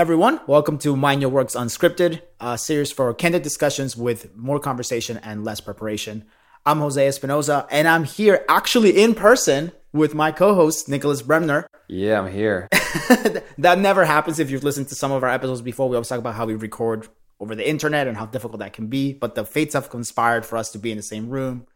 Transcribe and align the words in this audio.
everyone, 0.00 0.40
welcome 0.46 0.78
to 0.78 0.96
Mind 0.96 1.20
Your 1.20 1.30
Works 1.30 1.54
Unscripted, 1.54 2.22
a 2.40 2.56
series 2.56 2.90
for 2.90 3.12
candid 3.12 3.42
discussions 3.42 3.98
with 3.98 4.34
more 4.34 4.58
conversation 4.58 5.18
and 5.18 5.44
less 5.44 5.60
preparation. 5.60 6.24
I'm 6.64 6.78
Jose 6.78 7.06
Espinoza, 7.06 7.66
and 7.70 7.86
I'm 7.86 8.04
here 8.04 8.42
actually 8.48 9.02
in 9.02 9.14
person 9.14 9.72
with 9.92 10.14
my 10.14 10.32
co-host 10.32 10.88
Nicholas 10.88 11.20
Bremner. 11.20 11.66
Yeah, 11.86 12.18
I'm 12.18 12.32
here. 12.32 12.66
that 13.58 13.78
never 13.78 14.06
happens 14.06 14.38
if 14.38 14.50
you've 14.50 14.64
listened 14.64 14.88
to 14.88 14.94
some 14.94 15.12
of 15.12 15.22
our 15.22 15.28
episodes 15.28 15.60
before. 15.60 15.90
We 15.90 15.96
always 15.96 16.08
talk 16.08 16.18
about 16.18 16.34
how 16.34 16.46
we 16.46 16.54
record 16.54 17.06
over 17.38 17.54
the 17.54 17.68
internet 17.68 18.08
and 18.08 18.16
how 18.16 18.24
difficult 18.24 18.60
that 18.60 18.72
can 18.72 18.86
be, 18.86 19.12
but 19.12 19.34
the 19.34 19.44
fates 19.44 19.74
have 19.74 19.90
conspired 19.90 20.46
for 20.46 20.56
us 20.56 20.70
to 20.70 20.78
be 20.78 20.90
in 20.90 20.96
the 20.96 21.02
same 21.02 21.28
room. 21.28 21.66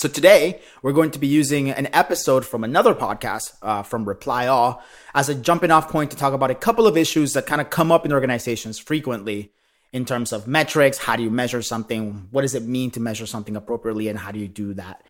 So 0.00 0.08
today 0.08 0.62
we're 0.80 0.94
going 0.94 1.10
to 1.10 1.18
be 1.18 1.26
using 1.26 1.68
an 1.68 1.86
episode 1.92 2.46
from 2.46 2.64
another 2.64 2.94
podcast 2.94 3.52
uh, 3.60 3.82
from 3.82 4.06
Reply 4.06 4.46
All 4.46 4.82
as 5.14 5.28
a 5.28 5.34
jumping 5.34 5.70
off 5.70 5.90
point 5.90 6.10
to 6.12 6.16
talk 6.16 6.32
about 6.32 6.50
a 6.50 6.54
couple 6.54 6.86
of 6.86 6.96
issues 6.96 7.34
that 7.34 7.44
kind 7.44 7.60
of 7.60 7.68
come 7.68 7.92
up 7.92 8.06
in 8.06 8.12
organizations 8.14 8.78
frequently 8.78 9.52
in 9.92 10.06
terms 10.06 10.32
of 10.32 10.46
metrics. 10.46 10.96
How 10.96 11.16
do 11.16 11.22
you 11.22 11.28
measure 11.28 11.60
something? 11.60 12.28
What 12.30 12.40
does 12.40 12.54
it 12.54 12.62
mean 12.62 12.90
to 12.92 13.00
measure 13.00 13.26
something 13.26 13.54
appropriately? 13.56 14.08
And 14.08 14.18
how 14.18 14.32
do 14.32 14.38
you 14.38 14.48
do 14.48 14.72
that? 14.72 15.06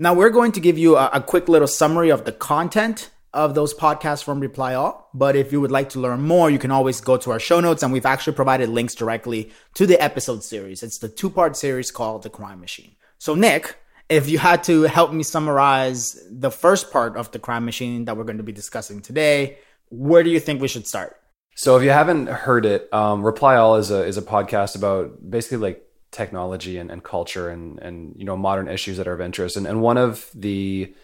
Now 0.00 0.12
we're 0.12 0.30
going 0.30 0.50
to 0.50 0.60
give 0.60 0.76
you 0.76 0.96
a, 0.96 1.08
a 1.12 1.20
quick 1.20 1.48
little 1.48 1.68
summary 1.68 2.10
of 2.10 2.24
the 2.24 2.32
content 2.32 3.10
of 3.32 3.54
those 3.54 3.72
podcasts 3.72 4.24
from 4.24 4.40
Reply 4.40 4.74
All. 4.74 5.08
But 5.14 5.36
if 5.36 5.52
you 5.52 5.60
would 5.60 5.70
like 5.70 5.90
to 5.90 6.00
learn 6.00 6.20
more, 6.20 6.50
you 6.50 6.58
can 6.58 6.72
always 6.72 7.00
go 7.00 7.16
to 7.16 7.30
our 7.30 7.38
show 7.38 7.60
notes 7.60 7.84
and 7.84 7.92
we've 7.92 8.06
actually 8.06 8.34
provided 8.34 8.70
links 8.70 8.96
directly 8.96 9.52
to 9.74 9.86
the 9.86 10.02
episode 10.02 10.42
series. 10.42 10.82
It's 10.82 10.98
the 10.98 11.08
two 11.08 11.30
part 11.30 11.56
series 11.56 11.92
called 11.92 12.24
The 12.24 12.30
Crime 12.30 12.60
Machine. 12.60 12.96
So 13.18 13.36
Nick, 13.36 13.76
if 14.12 14.28
you 14.28 14.38
had 14.38 14.62
to 14.64 14.82
help 14.82 15.12
me 15.12 15.22
summarize 15.22 16.22
the 16.30 16.50
first 16.50 16.92
part 16.92 17.16
of 17.16 17.30
the 17.32 17.38
crime 17.38 17.64
machine 17.64 18.04
that 18.04 18.16
we're 18.16 18.24
going 18.24 18.36
to 18.36 18.42
be 18.42 18.52
discussing 18.52 19.00
today, 19.00 19.56
where 19.88 20.22
do 20.22 20.28
you 20.28 20.38
think 20.38 20.60
we 20.60 20.68
should 20.68 20.86
start? 20.86 21.18
So, 21.54 21.76
if 21.76 21.82
you 21.82 21.90
haven't 21.90 22.26
heard 22.28 22.66
it, 22.66 22.92
um, 22.92 23.22
Reply 23.24 23.56
All 23.56 23.76
is 23.76 23.90
a 23.90 24.04
is 24.04 24.18
a 24.18 24.22
podcast 24.22 24.76
about 24.76 25.30
basically 25.30 25.58
like 25.58 25.82
technology 26.10 26.76
and, 26.78 26.90
and 26.90 27.02
culture 27.02 27.48
and 27.48 27.78
and 27.78 28.14
you 28.16 28.24
know 28.24 28.36
modern 28.36 28.68
issues 28.68 28.98
that 28.98 29.08
are 29.08 29.14
of 29.14 29.20
interest. 29.20 29.56
And 29.56 29.66
and 29.66 29.80
one 29.80 29.96
of 29.96 30.30
the 30.34 30.94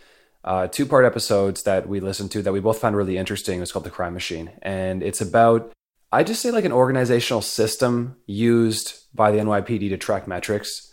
uh, 0.45 0.69
two 0.69 0.86
part 0.86 1.05
episodes 1.05 1.62
that 1.64 1.89
we 1.89 2.01
listened 2.01 2.31
to 2.33 2.42
that 2.42 2.53
we 2.53 2.61
both 2.61 2.79
found 2.79 2.97
really 2.97 3.17
interesting 3.17 3.61
was 3.61 3.73
called 3.73 3.84
The 3.84 3.91
Crime 3.91 4.14
Machine, 4.14 4.51
and 4.62 5.03
it's 5.03 5.20
about 5.20 5.73
I 6.12 6.25
just 6.25 6.41
say 6.42 6.51
like 6.51 6.64
an 6.64 6.73
organizational 6.73 7.42
system 7.42 8.17
used 8.27 8.95
by 9.14 9.31
the 9.31 9.39
NYPD 9.39 9.91
to 9.91 9.98
track 9.98 10.27
metrics 10.29 10.88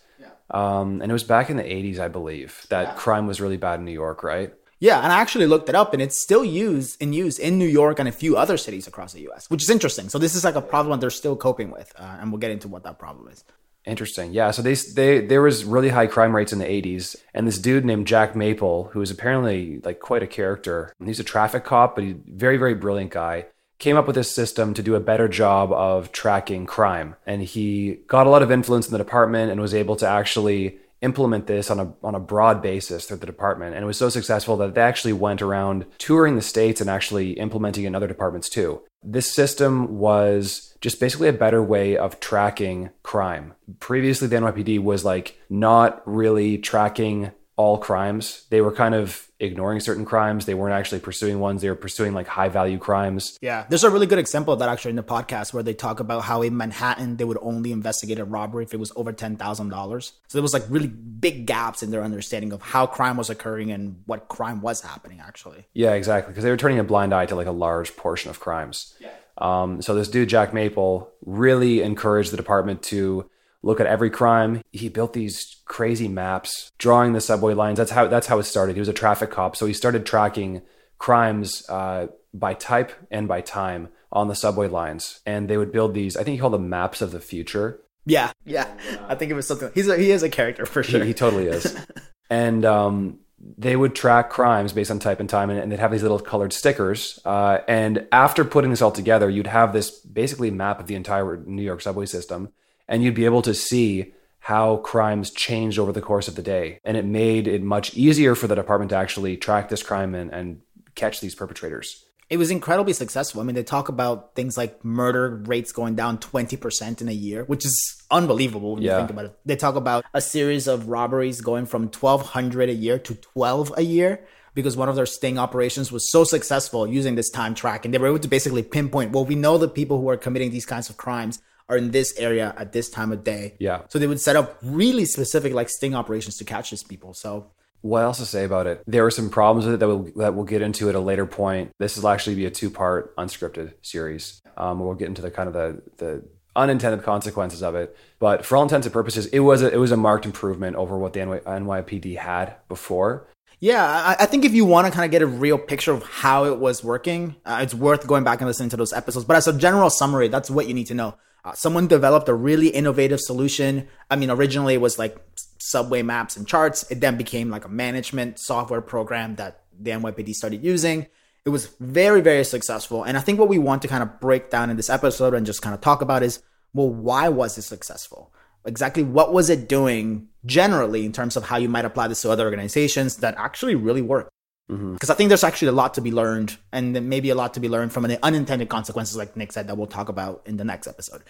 um, 0.52 1.02
and 1.02 1.10
it 1.10 1.14
was 1.14 1.24
back 1.24 1.50
in 1.50 1.58
the 1.58 1.64
80s, 1.64 2.00
I 2.00 2.08
believe, 2.08 2.66
that 2.70 2.88
yeah. 2.88 2.94
crime 2.94 3.28
was 3.28 3.42
really 3.42 3.58
bad 3.58 3.80
in 3.80 3.86
New 3.86 3.92
York, 3.92 4.24
right? 4.24 4.54
Yeah, 4.80 5.02
and 5.02 5.12
I 5.12 5.20
actually 5.20 5.48
looked 5.48 5.70
it 5.70 5.76
up, 5.76 5.94
and 5.94 6.02
it's 6.02 6.22
still 6.22 6.44
used 6.44 7.02
in 7.02 7.14
use 7.14 7.40
in 7.40 7.58
New 7.58 7.68
York 7.68 7.98
and 7.98 8.10
a 8.10 8.12
few 8.12 8.38
other 8.38 8.58
cities 8.58 8.88
across 8.88 9.14
the 9.14 9.22
U.S., 9.22 9.50
which 9.50 9.64
is 9.64 9.70
interesting. 9.70 10.10
So 10.10 10.20
this 10.20 10.36
is 10.36 10.44
like 10.44 10.56
a 10.56 10.62
problem 10.62 11.00
they're 11.00 11.10
still 11.10 11.36
coping 11.36 11.72
with, 11.72 11.94
uh, 11.98 12.18
and 12.20 12.32
we'll 12.32 12.40
get 12.40 12.52
into 12.52 12.68
what 12.68 12.84
that 12.84 13.00
problem 13.00 13.28
is. 13.30 13.44
Interesting. 13.86 14.34
Yeah. 14.34 14.52
So 14.52 14.62
they 14.62 14.74
they 14.74 15.26
there 15.26 15.44
was 15.44 15.64
really 15.64 15.90
high 15.90 16.08
crime 16.08 16.36
rates 16.36 16.52
in 16.52 16.60
the 16.60 16.66
80s, 16.66 17.16
and 17.34 17.48
this 17.48 17.60
dude 17.60 17.86
named 17.86 18.08
Jack 18.08 18.36
Maple, 18.36 18.86
who 18.92 19.00
was 19.00 19.12
apparently 19.12 19.80
like 19.84 20.00
quite 20.00 20.24
a 20.24 20.28
character. 20.28 20.94
He's 21.04 21.20
a 21.20 21.24
traffic 21.24 21.64
cop, 21.64 21.96
but 21.96 22.04
he's 22.04 22.16
very 22.26 22.58
very 22.58 22.74
brilliant 22.74 23.12
guy 23.12 23.46
came 23.86 23.98
up 23.98 24.08
with 24.08 24.16
this 24.16 24.34
system 24.34 24.74
to 24.74 24.82
do 24.82 24.96
a 24.96 25.00
better 25.00 25.28
job 25.28 25.72
of 25.72 26.12
tracking 26.12 26.66
crime. 26.66 27.16
And 27.28 27.44
he 27.44 28.00
got 28.08 28.26
a 28.26 28.32
lot 28.32 28.42
of 28.42 28.52
influence 28.52 28.88
in 28.88 28.92
the 28.92 28.98
department 28.98 29.52
and 29.52 29.62
was 29.62 29.76
able 29.76 29.96
to 29.98 30.08
actually 30.08 30.80
implement 31.02 31.46
this 31.46 31.70
on 31.70 31.80
a 31.80 31.94
on 32.02 32.16
a 32.16 32.20
broad 32.20 32.64
basis 32.64 33.06
through 33.06 33.18
the 33.18 33.28
department 33.28 33.76
and 33.76 33.84
it 33.84 33.86
was 33.86 33.98
so 33.98 34.10
successful 34.10 34.58
that 34.58 34.74
they 34.74 34.82
actually 34.82 35.14
went 35.14 35.40
around 35.40 35.86
touring 36.00 36.36
the 36.36 36.42
states 36.42 36.82
and 36.82 36.90
actually 36.90 37.34
implementing 37.34 37.84
in 37.84 37.94
other 37.94 38.08
departments 38.08 38.50
too. 38.50 38.82
This 39.04 39.36
system 39.36 40.00
was 40.00 40.74
just 40.82 41.00
basically 41.00 41.28
a 41.28 41.34
better 41.34 41.62
way 41.62 41.96
of 41.96 42.20
tracking 42.20 42.90
crime. 43.04 43.54
Previously 43.80 44.28
the 44.28 44.38
NYPD 44.38 44.82
was 44.82 45.06
like 45.06 45.38
not 45.48 46.02
really 46.06 46.58
tracking 46.58 47.32
all 47.58 47.78
crimes. 47.78 48.46
They 48.50 48.62
were 48.62 48.72
kind 48.72 48.94
of 48.94 49.30
ignoring 49.40 49.80
certain 49.80 50.06
crimes. 50.06 50.46
They 50.46 50.54
weren't 50.54 50.74
actually 50.74 51.00
pursuing 51.00 51.40
ones. 51.40 51.62
They 51.62 51.70
were 51.70 51.76
pursuing 51.76 52.14
like 52.14 52.28
high 52.28 52.50
value 52.50 52.78
crimes. 52.78 53.38
Yeah. 53.42 53.66
There's 53.70 53.84
a 53.84 53.90
really 53.90 54.08
good 54.08 54.20
example 54.20 54.54
of 54.54 54.60
that 54.60 54.70
actually 54.70 54.90
in 54.92 54.96
the 54.98 55.04
podcast 55.04 55.54
where 55.54 55.64
they 55.64 55.74
talk 55.74 56.00
about 56.00 56.24
how 56.24 56.42
in 56.42 56.56
Manhattan 56.58 57.18
they 57.18 57.24
would 57.24 57.38
only 57.42 57.72
investigate 57.72 58.20
a 58.20 58.26
robbery 58.26 58.64
if 58.64 58.74
it 58.74 58.80
was 58.80 58.92
over 58.96 59.14
$10,000. 59.14 60.04
So 60.04 60.12
there 60.38 60.42
was 60.42 60.54
like 60.54 60.64
really 60.70 60.88
big 60.88 61.46
gaps 61.46 61.82
in 61.84 61.92
their 61.92 62.04
understanding 62.04 62.52
of 62.52 62.62
how 62.62 62.86
crime 62.86 63.18
was 63.18 63.30
occurring 63.30 63.72
and 63.72 64.02
what 64.06 64.28
crime 64.28 64.62
was 64.62 64.82
happening 64.82 65.22
actually. 65.26 65.66
Yeah, 65.74 65.94
exactly. 65.94 66.32
Because 66.32 66.44
they 66.44 66.52
were 66.52 66.58
turning 66.58 66.80
a 66.80 66.84
blind 66.84 67.14
eye 67.14 67.26
to 67.26 67.36
like 67.36 67.48
a 67.48 67.52
large 67.52 67.96
portion 67.96 68.30
of 68.30 68.40
crimes. 68.40 68.96
Yeah. 69.00 69.12
Um, 69.38 69.82
so 69.82 69.96
this 69.96 70.08
dude, 70.08 70.30
Jack 70.30 70.54
Maple, 70.54 71.10
really 71.26 71.82
encouraged 71.82 72.32
the 72.32 72.38
department 72.38 72.84
to 72.84 73.30
look 73.66 73.82
at 73.82 73.88
every 73.88 74.12
crime. 74.12 74.62
He 74.72 74.88
built 74.88 75.12
these 75.12 75.58
crazy 75.66 76.08
maps, 76.08 76.72
drawing 76.78 77.12
the 77.12 77.20
subway 77.20 77.54
lines. 77.54 77.78
That's 77.78 77.92
how 77.92 78.08
that's 78.08 78.28
how 78.28 78.40
it 78.40 78.44
started. 78.44 78.76
He 78.76 78.80
was 78.80 78.88
a 78.88 78.94
traffic 78.94 79.32
cop, 79.32 79.58
so 79.58 79.66
he 79.66 79.74
started 79.74 80.06
tracking 80.06 80.62
crimes 80.98 81.68
uh, 81.68 82.08
by 82.34 82.54
type 82.54 82.94
and 83.12 83.28
by 83.28 83.42
time 83.42 83.90
on 84.12 84.30
the 84.30 84.36
subway 84.36 84.70
lines, 84.70 85.20
and 85.26 85.50
they 85.50 85.58
would 85.58 85.74
build 85.74 85.94
these. 85.94 86.16
I 86.16 86.24
think 86.24 86.36
he 86.36 86.40
called 86.40 86.54
them 86.54 86.70
maps 86.70 87.02
of 87.02 87.12
the 87.12 87.20
future. 87.20 87.82
Yeah, 88.06 88.32
yeah. 88.46 88.68
I 89.10 89.16
think 89.16 89.32
it 89.32 89.34
was 89.34 89.48
something. 89.48 89.72
He's 89.74 89.90
a, 89.90 89.98
he 89.98 90.12
is 90.12 90.24
a 90.24 90.30
character 90.30 90.66
for 90.66 90.84
sure. 90.84 91.02
He, 91.02 91.08
he 91.08 91.14
totally 91.14 91.48
is. 91.48 91.76
and 92.30 92.64
um, 92.64 93.20
they 93.58 93.76
would 93.76 93.96
track 93.96 94.30
crimes 94.30 94.74
based 94.74 94.92
on 94.92 95.00
type 95.00 95.20
and 95.20 95.28
time, 95.28 95.50
and, 95.50 95.60
and 95.60 95.72
they'd 95.72 95.80
have 95.80 95.92
these 95.92 96.04
little 96.04 96.20
colored 96.20 96.54
stickers. 96.54 97.20
Uh, 97.26 97.60
and 97.68 98.08
after 98.12 98.46
putting 98.46 98.70
this 98.70 98.84
all 98.84 98.92
together, 98.92 99.28
you'd 99.28 99.48
have 99.48 99.74
this 99.74 99.90
basically 100.02 100.52
map 100.52 100.80
of 100.80 100.86
the 100.86 100.94
entire 100.94 101.38
New 101.38 101.64
York 101.64 101.82
subway 101.82 102.06
system 102.06 102.54
and 102.88 103.04
you'd 103.04 103.16
be 103.16 103.26
able 103.26 103.42
to 103.44 103.54
see 103.54 104.14
how 104.40 104.78
crimes 104.78 105.32
changed 105.32 105.80
over 105.80 105.92
the 105.92 106.02
course 106.02 106.28
of 106.28 106.36
the 106.36 106.44
day. 106.44 106.80
And 106.84 106.96
it 106.96 107.04
made 107.04 107.48
it 107.48 107.64
much 107.64 107.96
easier 107.96 108.36
for 108.36 108.46
the 108.46 108.54
department 108.54 108.90
to 108.90 108.96
actually 108.96 109.38
track 109.38 109.70
this 109.70 109.82
crime 109.82 110.14
and, 110.14 110.32
and 110.32 110.62
catch 110.94 111.20
these 111.20 111.34
perpetrators. 111.34 112.06
It 112.30 112.38
was 112.38 112.52
incredibly 112.52 112.94
successful. 112.94 113.42
I 113.42 113.44
mean, 113.44 113.56
they 113.56 113.64
talk 113.64 113.90
about 113.90 114.36
things 114.36 114.58
like 114.58 114.86
murder 114.86 115.42
rates 115.46 115.72
going 115.72 115.96
down 115.96 116.18
20% 116.20 117.02
in 117.02 117.08
a 117.08 117.12
year, 117.12 117.44
which 117.46 117.66
is 117.66 118.04
unbelievable 118.12 118.76
when 118.76 118.84
yeah. 118.84 118.94
you 118.94 118.98
think 119.00 119.10
about 119.12 119.26
it. 119.26 119.40
They 119.46 119.56
talk 119.56 119.76
about 119.76 120.06
a 120.14 120.22
series 120.22 120.68
of 120.68 120.90
robberies 120.90 121.42
going 121.42 121.66
from 121.66 121.84
1,200 121.84 122.70
a 122.70 122.74
year 122.74 123.00
to 123.00 123.16
12 123.16 123.74
a 123.78 123.82
year 123.82 124.26
because 124.56 124.78
one 124.78 124.90
of 124.90 124.96
their 124.96 125.06
sting 125.06 125.38
operations 125.38 125.92
was 125.92 126.12
so 126.12 126.24
successful 126.24 126.88
using 126.88 127.16
this 127.16 127.30
time 127.30 127.56
track. 127.56 127.84
And 127.84 127.94
they 127.94 127.98
were 127.98 128.08
able 128.08 128.20
to 128.20 128.28
basically 128.28 128.64
pinpoint, 128.64 129.12
well, 129.12 129.26
we 129.26 129.36
know 129.36 129.58
the 129.58 129.68
people 129.68 130.00
who 130.00 130.10
are 130.10 130.18
committing 130.18 130.52
these 130.52 130.66
kinds 130.66 130.90
of 130.90 130.98
crimes 130.98 131.42
are 131.70 131.78
in 131.78 131.92
this 131.92 132.18
area 132.18 132.54
at 132.58 132.72
this 132.72 132.90
time 132.90 133.12
of 133.12 133.24
day. 133.24 133.56
Yeah. 133.60 133.82
So 133.90 134.00
they 134.00 134.08
would 134.08 134.22
set 134.22 134.36
up 134.36 134.58
really 134.62 135.06
specific 135.06 135.54
like 135.54 135.70
sting 135.70 135.96
operations 135.96 136.38
to 136.38 136.44
catch 136.44 136.70
these 136.70 136.84
people. 136.84 137.14
So 137.14 137.52
what 137.82 138.02
else 138.02 138.18
to 138.18 138.26
say 138.26 138.46
about 138.46 138.68
it? 138.68 138.82
There 138.88 139.04
were 139.04 139.12
some 139.12 139.30
problems 139.30 139.66
with 139.66 139.76
it 139.76 139.78
that 139.80 139.88
we'll, 139.88 140.12
that 140.16 140.34
we'll 140.34 140.46
get 140.46 140.62
into 140.62 140.90
at 140.90 140.96
a 140.96 141.00
later 141.00 141.26
point. 141.26 141.72
This 141.78 141.98
will 141.98 142.10
actually 142.10 142.36
be 142.36 142.46
a 142.46 142.52
two 142.52 142.70
part 142.70 143.16
unscripted 143.16 143.74
series. 143.82 144.42
Um, 144.58 144.80
we'll 144.80 144.96
get 144.96 145.08
into 145.08 145.22
the 145.22 145.32
kind 145.32 145.48
of 145.48 145.54
the, 145.54 145.82
the 145.98 146.24
unintended 146.56 147.04
consequences 147.04 147.62
of 147.62 147.76
it. 147.76 147.96
But 148.20 148.46
for 148.46 148.58
all 148.58 148.64
intents 148.64 148.88
and 148.88 148.94
purposes, 148.94 149.28
it 149.28 149.40
was 149.40 149.62
a, 149.62 149.72
it 149.72 149.78
was 149.78 149.92
a 149.92 149.98
marked 149.98 150.26
improvement 150.26 150.76
over 150.78 150.98
what 150.98 151.14
the 151.14 151.26
NY, 151.26 151.40
NYPD 151.40 152.18
had 152.18 152.56
before. 152.70 153.28
Yeah, 153.60 153.86
I, 153.86 154.24
I, 154.24 154.26
think 154.26 154.46
if 154.46 154.54
you 154.54 154.66
want 154.66 154.86
to 154.88 154.92
kind 154.92 155.06
of 155.06 155.12
get 155.12 155.22
a 155.22 155.28
real 155.28 155.58
picture 155.58 155.94
of 155.94 156.04
how 156.04 156.46
it 156.46 156.60
was 156.60 156.84
working, 156.84 157.36
uh, 157.46 157.60
it's 157.62 157.74
worth 157.74 158.06
going 158.06 158.24
back 158.24 158.42
and 158.42 158.48
listening 158.48 158.70
to 158.70 158.78
those 158.78 158.94
episodes. 158.94 159.26
But 159.26 159.38
as 159.38 159.48
a 159.48 159.58
general 159.58 159.90
summary, 159.90 160.28
that's 160.28 160.50
what 160.50 160.68
you 160.68 160.74
need 160.74 160.88
to 160.88 160.94
know. 160.94 161.16
Uh, 161.46 161.54
someone 161.54 161.88
developed 161.88 162.28
a 162.28 162.34
really 162.34 162.70
innovative 162.70 163.22
solution. 163.22 163.88
I 164.10 164.16
mean, 164.16 164.32
originally 164.32 164.74
it 164.74 164.82
was 164.82 164.98
like 164.98 165.16
subway 165.60 166.02
maps 166.02 166.36
and 166.36 166.48
charts. 166.48 166.90
It 166.90 167.02
then 167.02 167.18
became 167.18 167.52
like 167.52 167.66
a 167.66 167.70
management 167.70 168.40
software 168.40 168.82
program 168.82 169.36
that 169.36 169.62
the 169.80 169.92
NYPD 169.92 170.34
started 170.34 170.64
using. 170.64 171.06
It 171.46 171.50
was 171.50 171.68
very, 171.80 172.22
very 172.22 172.44
successful. 172.44 173.04
And 173.04 173.16
I 173.16 173.22
think 173.22 173.38
what 173.40 173.48
we 173.48 173.60
want 173.60 173.84
to 173.84 173.88
kind 173.88 174.02
of 174.02 174.20
break 174.20 174.50
down 174.50 174.72
in 174.72 174.76
this 174.76 174.90
episode 174.90 175.36
and 175.36 175.46
just 175.46 175.62
kind 175.62 175.76
of 175.76 175.82
talk 175.82 176.02
about 176.02 176.24
is 176.24 176.42
well, 176.74 176.90
why 176.90 177.30
was 177.30 177.58
it 177.58 177.62
successful? 177.62 178.34
Exactly 178.66 179.04
what 179.04 179.32
was 179.32 179.50
it 179.50 179.70
doing 179.70 180.28
generally 180.46 181.06
in 181.06 181.14
terms 181.14 181.38
of 181.38 181.46
how 181.46 181.58
you 181.58 181.70
might 181.70 181.86
apply 181.86 182.08
this 182.08 182.24
to 182.24 182.32
other 182.32 182.46
organizations 182.46 183.18
that 183.18 183.36
actually 183.38 183.76
really 183.76 184.02
work? 184.02 184.30
Because 184.68 184.82
mm-hmm. 184.82 185.12
I 185.12 185.16
think 185.16 185.30
there's 185.30 185.44
actually 185.44 185.68
a 185.68 185.74
lot 185.74 185.94
to 185.96 186.02
be 186.02 186.12
learned, 186.12 186.58
and 186.72 186.94
maybe 187.08 187.30
a 187.30 187.36
lot 187.36 187.54
to 187.54 187.60
be 187.60 187.70
learned 187.70 187.94
from 187.94 188.04
the 188.04 188.24
unintended 188.26 188.70
consequences, 188.70 189.16
like 189.16 189.38
Nick 189.38 189.52
said, 189.52 189.68
that 189.68 189.78
we'll 189.78 189.88
talk 189.88 190.10
about 190.10 190.42
in 190.46 190.58
the 190.58 190.64
next 190.64 190.88
episode. 190.88 191.22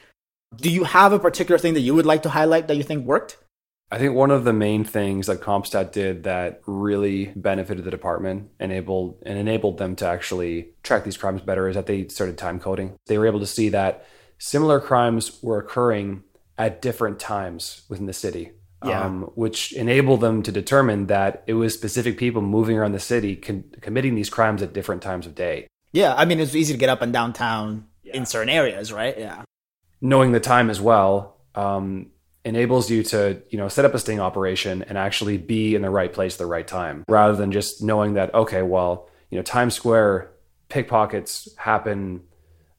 Do 0.55 0.69
you 0.69 0.85
have 0.85 1.11
a 1.11 1.19
particular 1.19 1.57
thing 1.57 1.73
that 1.73 1.81
you 1.81 1.93
would 1.93 2.05
like 2.05 2.23
to 2.23 2.29
highlight 2.29 2.67
that 2.67 2.77
you 2.77 2.83
think 2.83 3.05
worked? 3.05 3.37
I 3.91 3.97
think 3.97 4.15
one 4.15 4.31
of 4.31 4.45
the 4.45 4.53
main 4.53 4.83
things 4.83 5.27
that 5.27 5.41
CompStat 5.41 5.91
did 5.91 6.23
that 6.23 6.61
really 6.65 7.33
benefited 7.35 7.83
the 7.83 7.91
department, 7.91 8.49
enabled 8.59 9.21
and 9.25 9.37
enabled 9.37 9.77
them 9.77 9.95
to 9.97 10.07
actually 10.07 10.69
track 10.81 11.03
these 11.03 11.17
crimes 11.17 11.41
better, 11.41 11.67
is 11.67 11.75
that 11.75 11.85
they 11.85 12.07
started 12.07 12.37
time 12.37 12.59
coding. 12.59 12.95
They 13.07 13.17
were 13.17 13.27
able 13.27 13.41
to 13.41 13.45
see 13.45 13.69
that 13.69 14.05
similar 14.37 14.79
crimes 14.79 15.39
were 15.43 15.59
occurring 15.59 16.23
at 16.57 16.81
different 16.81 17.19
times 17.19 17.83
within 17.89 18.05
the 18.05 18.13
city 18.13 18.51
yeah. 18.87 19.03
um, 19.03 19.23
which 19.35 19.73
enabled 19.73 20.21
them 20.21 20.43
to 20.43 20.51
determine 20.51 21.07
that 21.07 21.43
it 21.47 21.53
was 21.53 21.73
specific 21.73 22.17
people 22.17 22.41
moving 22.41 22.77
around 22.77 22.91
the 22.91 22.99
city 22.99 23.35
con- 23.35 23.63
committing 23.81 24.15
these 24.15 24.29
crimes 24.29 24.61
at 24.61 24.73
different 24.73 25.01
times 25.01 25.25
of 25.25 25.35
day. 25.35 25.67
Yeah, 25.91 26.13
I 26.15 26.25
mean, 26.25 26.39
it's 26.39 26.55
easy 26.55 26.73
to 26.73 26.79
get 26.79 26.89
up 26.89 27.01
in 27.01 27.11
downtown 27.11 27.85
in 28.03 28.25
certain 28.25 28.49
areas, 28.49 28.91
right? 28.91 29.17
Yeah. 29.17 29.43
Knowing 30.01 30.31
the 30.31 30.39
time 30.39 30.69
as 30.69 30.81
well 30.81 31.37
um, 31.55 32.07
enables 32.43 32.89
you 32.89 33.03
to, 33.03 33.41
you 33.49 33.57
know, 33.57 33.67
set 33.67 33.85
up 33.85 33.93
a 33.93 33.99
sting 33.99 34.19
operation 34.19 34.83
and 34.83 34.97
actually 34.97 35.37
be 35.37 35.73
in 35.73 35.81
the 35.81 35.89
right 35.89 36.11
place 36.11 36.35
at 36.35 36.39
the 36.39 36.45
right 36.45 36.67
time, 36.67 37.03
rather 37.07 37.35
than 37.35 37.51
just 37.51 37.81
knowing 37.81 38.13
that 38.15 38.33
okay, 38.33 38.61
well, 38.61 39.09
you 39.29 39.37
know, 39.37 39.43
Times 39.43 39.73
Square 39.73 40.31
pickpockets 40.69 41.49
happen 41.57 42.21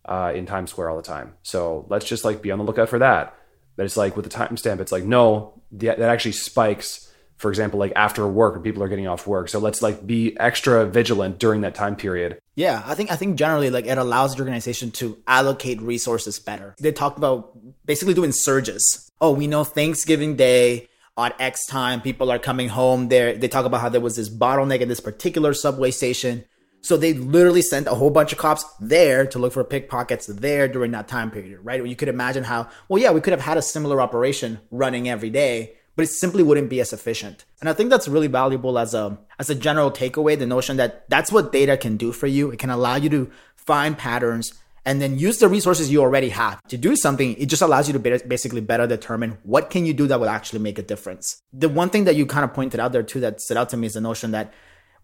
uh, 0.04 0.32
in 0.34 0.46
Times 0.46 0.70
Square 0.70 0.90
all 0.90 0.96
the 0.96 1.02
time, 1.02 1.34
so 1.42 1.86
let's 1.88 2.04
just 2.04 2.24
like 2.24 2.42
be 2.42 2.50
on 2.50 2.58
the 2.58 2.64
lookout 2.64 2.88
for 2.88 2.98
that. 3.00 3.35
But 3.76 3.84
it's 3.84 3.96
like 3.96 4.16
with 4.16 4.24
the 4.24 4.30
timestamp, 4.30 4.80
it's 4.80 4.92
like 4.92 5.04
no, 5.04 5.60
that 5.72 6.00
actually 6.00 6.32
spikes 6.32 7.06
for 7.36 7.50
example, 7.50 7.78
like 7.78 7.92
after 7.96 8.26
work 8.26 8.54
when 8.54 8.62
people 8.62 8.82
are 8.82 8.88
getting 8.88 9.06
off 9.06 9.26
work. 9.26 9.48
So 9.48 9.58
let's 9.58 9.82
like 9.82 10.06
be 10.06 10.38
extra 10.40 10.86
vigilant 10.86 11.38
during 11.38 11.60
that 11.60 11.74
time 11.74 11.96
period. 11.96 12.38
Yeah, 12.54 12.82
I 12.86 12.94
think 12.94 13.10
I 13.12 13.16
think 13.16 13.36
generally 13.36 13.70
like 13.70 13.86
it 13.86 13.98
allows 13.98 14.34
the 14.34 14.40
organization 14.40 14.90
to 14.92 15.18
allocate 15.26 15.80
resources 15.82 16.38
better. 16.38 16.74
They 16.78 16.92
talked 16.92 17.18
about 17.18 17.52
basically 17.84 18.14
doing 18.14 18.32
surges. 18.32 19.10
Oh, 19.20 19.32
we 19.32 19.46
know 19.46 19.64
Thanksgiving 19.64 20.36
Day 20.36 20.88
at 21.18 21.38
X 21.38 21.66
time 21.66 22.00
people 22.00 22.30
are 22.30 22.38
coming 22.38 22.68
home. 22.68 23.08
There 23.08 23.36
they 23.36 23.48
talk 23.48 23.66
about 23.66 23.82
how 23.82 23.90
there 23.90 24.00
was 24.00 24.16
this 24.16 24.30
bottleneck 24.30 24.80
at 24.80 24.88
this 24.88 25.00
particular 25.00 25.52
subway 25.52 25.90
station. 25.90 26.44
So 26.86 26.96
they 26.96 27.14
literally 27.14 27.62
sent 27.62 27.88
a 27.88 27.96
whole 27.96 28.10
bunch 28.10 28.30
of 28.30 28.38
cops 28.38 28.64
there 28.78 29.26
to 29.26 29.40
look 29.40 29.52
for 29.52 29.64
pickpockets 29.64 30.26
there 30.28 30.68
during 30.68 30.92
that 30.92 31.08
time 31.08 31.32
period, 31.32 31.58
right? 31.64 31.84
You 31.84 31.96
could 31.96 32.06
imagine 32.06 32.44
how, 32.44 32.68
well, 32.88 33.02
yeah, 33.02 33.10
we 33.10 33.20
could 33.20 33.32
have 33.32 33.40
had 33.40 33.56
a 33.56 33.62
similar 33.62 34.00
operation 34.00 34.60
running 34.70 35.08
every 35.08 35.28
day, 35.28 35.78
but 35.96 36.04
it 36.04 36.10
simply 36.10 36.44
wouldn't 36.44 36.70
be 36.70 36.80
as 36.80 36.92
efficient. 36.92 37.44
And 37.58 37.68
I 37.68 37.72
think 37.72 37.90
that's 37.90 38.06
really 38.06 38.28
valuable 38.28 38.78
as 38.78 38.94
a 38.94 39.18
as 39.40 39.50
a 39.50 39.56
general 39.56 39.90
takeaway, 39.90 40.38
the 40.38 40.46
notion 40.46 40.76
that 40.76 41.10
that's 41.10 41.32
what 41.32 41.50
data 41.50 41.76
can 41.76 41.96
do 41.96 42.12
for 42.12 42.28
you. 42.28 42.52
It 42.52 42.60
can 42.60 42.70
allow 42.70 42.94
you 42.94 43.10
to 43.10 43.32
find 43.56 43.98
patterns 43.98 44.54
and 44.84 45.02
then 45.02 45.18
use 45.18 45.38
the 45.38 45.48
resources 45.48 45.90
you 45.90 46.00
already 46.02 46.28
have 46.28 46.62
to 46.68 46.76
do 46.76 46.94
something. 46.94 47.34
It 47.36 47.46
just 47.46 47.62
allows 47.62 47.88
you 47.88 47.98
to 47.98 48.20
basically 48.28 48.60
better 48.60 48.86
determine 48.86 49.38
what 49.42 49.70
can 49.70 49.86
you 49.86 49.92
do 49.92 50.06
that 50.06 50.20
will 50.20 50.28
actually 50.28 50.60
make 50.60 50.78
a 50.78 50.82
difference. 50.82 51.42
The 51.52 51.68
one 51.68 51.90
thing 51.90 52.04
that 52.04 52.14
you 52.14 52.26
kind 52.26 52.44
of 52.44 52.54
pointed 52.54 52.78
out 52.78 52.92
there 52.92 53.02
too 53.02 53.18
that 53.26 53.40
stood 53.40 53.56
out 53.56 53.70
to 53.70 53.76
me 53.76 53.88
is 53.88 53.94
the 53.94 54.00
notion 54.00 54.30
that 54.30 54.52